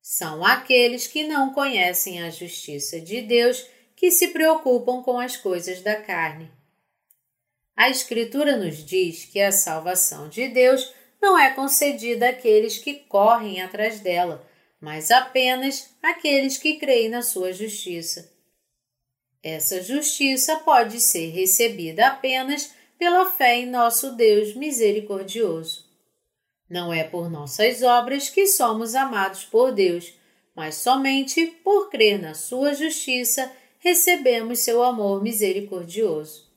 São 0.00 0.44
aqueles 0.44 1.08
que 1.08 1.24
não 1.24 1.52
conhecem 1.52 2.22
a 2.22 2.30
justiça 2.30 3.00
de 3.00 3.20
Deus 3.20 3.66
que 3.96 4.12
se 4.12 4.28
preocupam 4.28 5.02
com 5.02 5.18
as 5.18 5.36
coisas 5.36 5.82
da 5.82 5.96
carne. 6.00 6.48
A 7.76 7.90
Escritura 7.90 8.56
nos 8.56 8.84
diz 8.84 9.24
que 9.24 9.40
a 9.40 9.50
salvação 9.50 10.28
de 10.28 10.46
Deus 10.46 10.92
não 11.22 11.38
é 11.38 11.54
concedida 11.54 12.30
àqueles 12.30 12.76
que 12.78 12.94
correm 12.94 13.62
atrás 13.62 14.00
dela, 14.00 14.44
mas 14.80 15.12
apenas 15.12 15.94
àqueles 16.02 16.58
que 16.58 16.74
creem 16.74 17.08
na 17.08 17.22
sua 17.22 17.52
justiça. 17.52 18.32
Essa 19.40 19.80
justiça 19.80 20.56
pode 20.56 21.00
ser 21.00 21.30
recebida 21.30 22.08
apenas 22.08 22.74
pela 22.98 23.24
fé 23.30 23.58
em 23.60 23.66
nosso 23.66 24.16
Deus 24.16 24.54
misericordioso. 24.54 25.86
Não 26.68 26.92
é 26.92 27.04
por 27.04 27.30
nossas 27.30 27.82
obras 27.82 28.28
que 28.28 28.46
somos 28.46 28.94
amados 28.96 29.44
por 29.44 29.72
Deus, 29.72 30.12
mas 30.54 30.76
somente 30.76 31.46
por 31.62 31.88
crer 31.88 32.20
na 32.20 32.34
Sua 32.34 32.74
justiça 32.74 33.50
recebemos 33.78 34.60
seu 34.60 34.82
amor 34.82 35.22
misericordioso. 35.22 36.50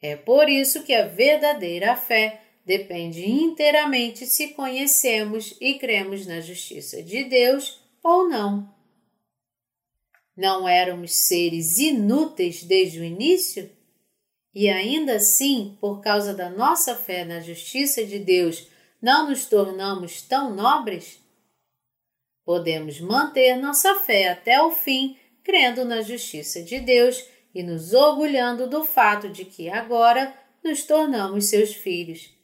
É 0.00 0.16
por 0.16 0.48
isso 0.48 0.82
que 0.82 0.94
a 0.94 1.06
verdadeira 1.06 1.96
fé 1.96 2.43
depende 2.64 3.28
inteiramente 3.28 4.26
se 4.26 4.48
conhecemos 4.48 5.56
e 5.60 5.74
cremos 5.74 6.26
na 6.26 6.40
justiça 6.40 7.02
de 7.02 7.24
Deus 7.24 7.80
ou 8.02 8.28
não. 8.28 8.72
Não 10.36 10.66
éramos 10.66 11.12
seres 11.12 11.78
inúteis 11.78 12.64
desde 12.64 13.00
o 13.00 13.04
início? 13.04 13.70
E 14.54 14.68
ainda 14.68 15.16
assim, 15.16 15.76
por 15.80 16.00
causa 16.00 16.32
da 16.32 16.48
nossa 16.48 16.94
fé 16.94 17.24
na 17.24 17.40
justiça 17.40 18.04
de 18.04 18.18
Deus, 18.18 18.68
não 19.00 19.28
nos 19.28 19.46
tornamos 19.46 20.22
tão 20.22 20.54
nobres? 20.54 21.18
Podemos 22.44 23.00
manter 23.00 23.56
nossa 23.56 23.94
fé 24.00 24.28
até 24.28 24.62
o 24.62 24.70
fim, 24.70 25.16
crendo 25.42 25.84
na 25.84 26.02
justiça 26.02 26.62
de 26.62 26.80
Deus 26.80 27.24
e 27.54 27.62
nos 27.62 27.92
orgulhando 27.92 28.68
do 28.68 28.84
fato 28.84 29.28
de 29.28 29.44
que 29.44 29.68
agora 29.68 30.34
nos 30.62 30.84
tornamos 30.84 31.46
seus 31.46 31.74
filhos. 31.74 32.34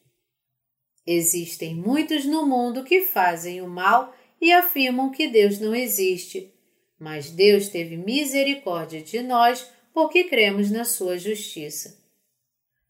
Existem 1.06 1.74
muitos 1.74 2.24
no 2.24 2.46
mundo 2.46 2.84
que 2.84 3.02
fazem 3.02 3.60
o 3.62 3.68
mal 3.68 4.14
e 4.40 4.52
afirmam 4.52 5.10
que 5.10 5.28
Deus 5.28 5.58
não 5.58 5.74
existe, 5.74 6.52
mas 6.98 7.30
Deus 7.30 7.68
teve 7.68 7.96
misericórdia 7.96 9.02
de 9.02 9.22
nós 9.22 9.66
porque 9.92 10.24
cremos 10.24 10.70
na 10.70 10.84
sua 10.84 11.18
justiça. 11.18 11.98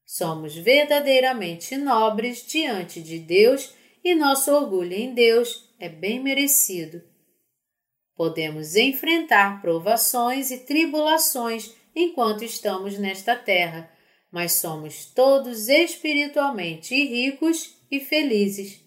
Somos 0.04 0.56
verdadeiramente 0.56 1.76
nobres 1.76 2.44
diante 2.46 3.00
de 3.00 3.18
Deus 3.18 3.72
e 4.02 4.14
nosso 4.14 4.52
orgulho 4.52 4.92
em 4.92 5.14
Deus 5.14 5.72
é 5.78 5.88
bem 5.88 6.20
merecido. 6.20 7.02
Podemos 8.16 8.76
enfrentar 8.76 9.62
provações 9.62 10.50
e 10.50 10.58
tribulações 10.58 11.72
enquanto 11.94 12.44
estamos 12.44 12.98
nesta 12.98 13.34
terra, 13.36 13.90
mas 14.30 14.54
somos 14.54 15.06
todos 15.06 15.68
espiritualmente 15.68 16.94
ricos 16.94 17.79
e 17.90 18.00
felizes. 18.00 18.80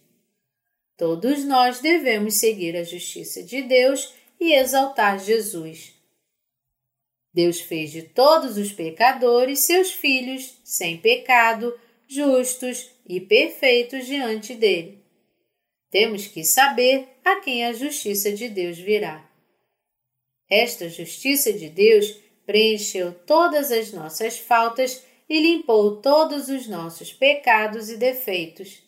Todos 0.97 1.43
nós 1.43 1.79
devemos 1.79 2.35
seguir 2.35 2.75
a 2.77 2.83
justiça 2.83 3.43
de 3.43 3.61
Deus 3.61 4.13
e 4.39 4.53
exaltar 4.53 5.19
Jesus. 5.19 5.93
Deus 7.33 7.59
fez 7.59 7.91
de 7.91 8.03
todos 8.03 8.57
os 8.57 8.71
pecadores 8.71 9.59
seus 9.59 9.91
filhos, 9.91 10.55
sem 10.63 10.97
pecado, 10.97 11.77
justos 12.07 12.91
e 13.07 13.19
perfeitos 13.19 14.05
diante 14.05 14.53
dele. 14.53 15.03
Temos 15.89 16.27
que 16.27 16.43
saber 16.43 17.07
a 17.25 17.39
quem 17.39 17.65
a 17.65 17.73
justiça 17.73 18.31
de 18.31 18.49
Deus 18.49 18.77
virá. 18.77 19.27
Esta 20.49 20.87
justiça 20.89 21.51
de 21.51 21.69
Deus 21.69 22.15
preencheu 22.45 23.13
todas 23.13 23.71
as 23.71 23.91
nossas 23.91 24.37
faltas 24.37 25.03
e 25.27 25.39
limpou 25.39 26.01
todos 26.01 26.49
os 26.49 26.67
nossos 26.67 27.11
pecados 27.11 27.89
e 27.89 27.97
defeitos. 27.97 28.83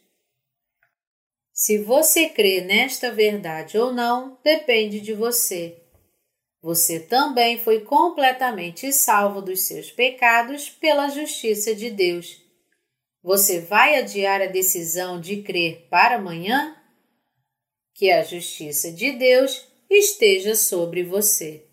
Se 1.58 1.78
você 1.78 2.28
crê 2.28 2.60
nesta 2.60 3.10
verdade 3.10 3.78
ou 3.78 3.94
não, 3.94 4.38
depende 4.44 5.00
de 5.00 5.14
você. 5.14 5.82
Você 6.62 7.00
também 7.00 7.58
foi 7.58 7.80
completamente 7.80 8.92
salvo 8.92 9.42
dos 9.42 9.62
seus 9.62 9.90
pecados 9.90 10.70
pela 10.70 11.08
justiça 11.08 11.74
de 11.74 11.90
Deus. 11.90 12.42
Você 13.24 13.62
vai 13.62 13.96
adiar 13.96 14.42
a 14.42 14.48
decisão 14.48 15.18
de 15.18 15.44
crer 15.44 15.88
para 15.90 16.18
amanhã? 16.18 16.76
Que 17.94 18.12
a 18.12 18.22
justiça 18.22 18.92
de 18.92 19.14
Deus 19.14 19.66
esteja 19.90 20.56
sobre 20.56 21.04
você. 21.04 21.64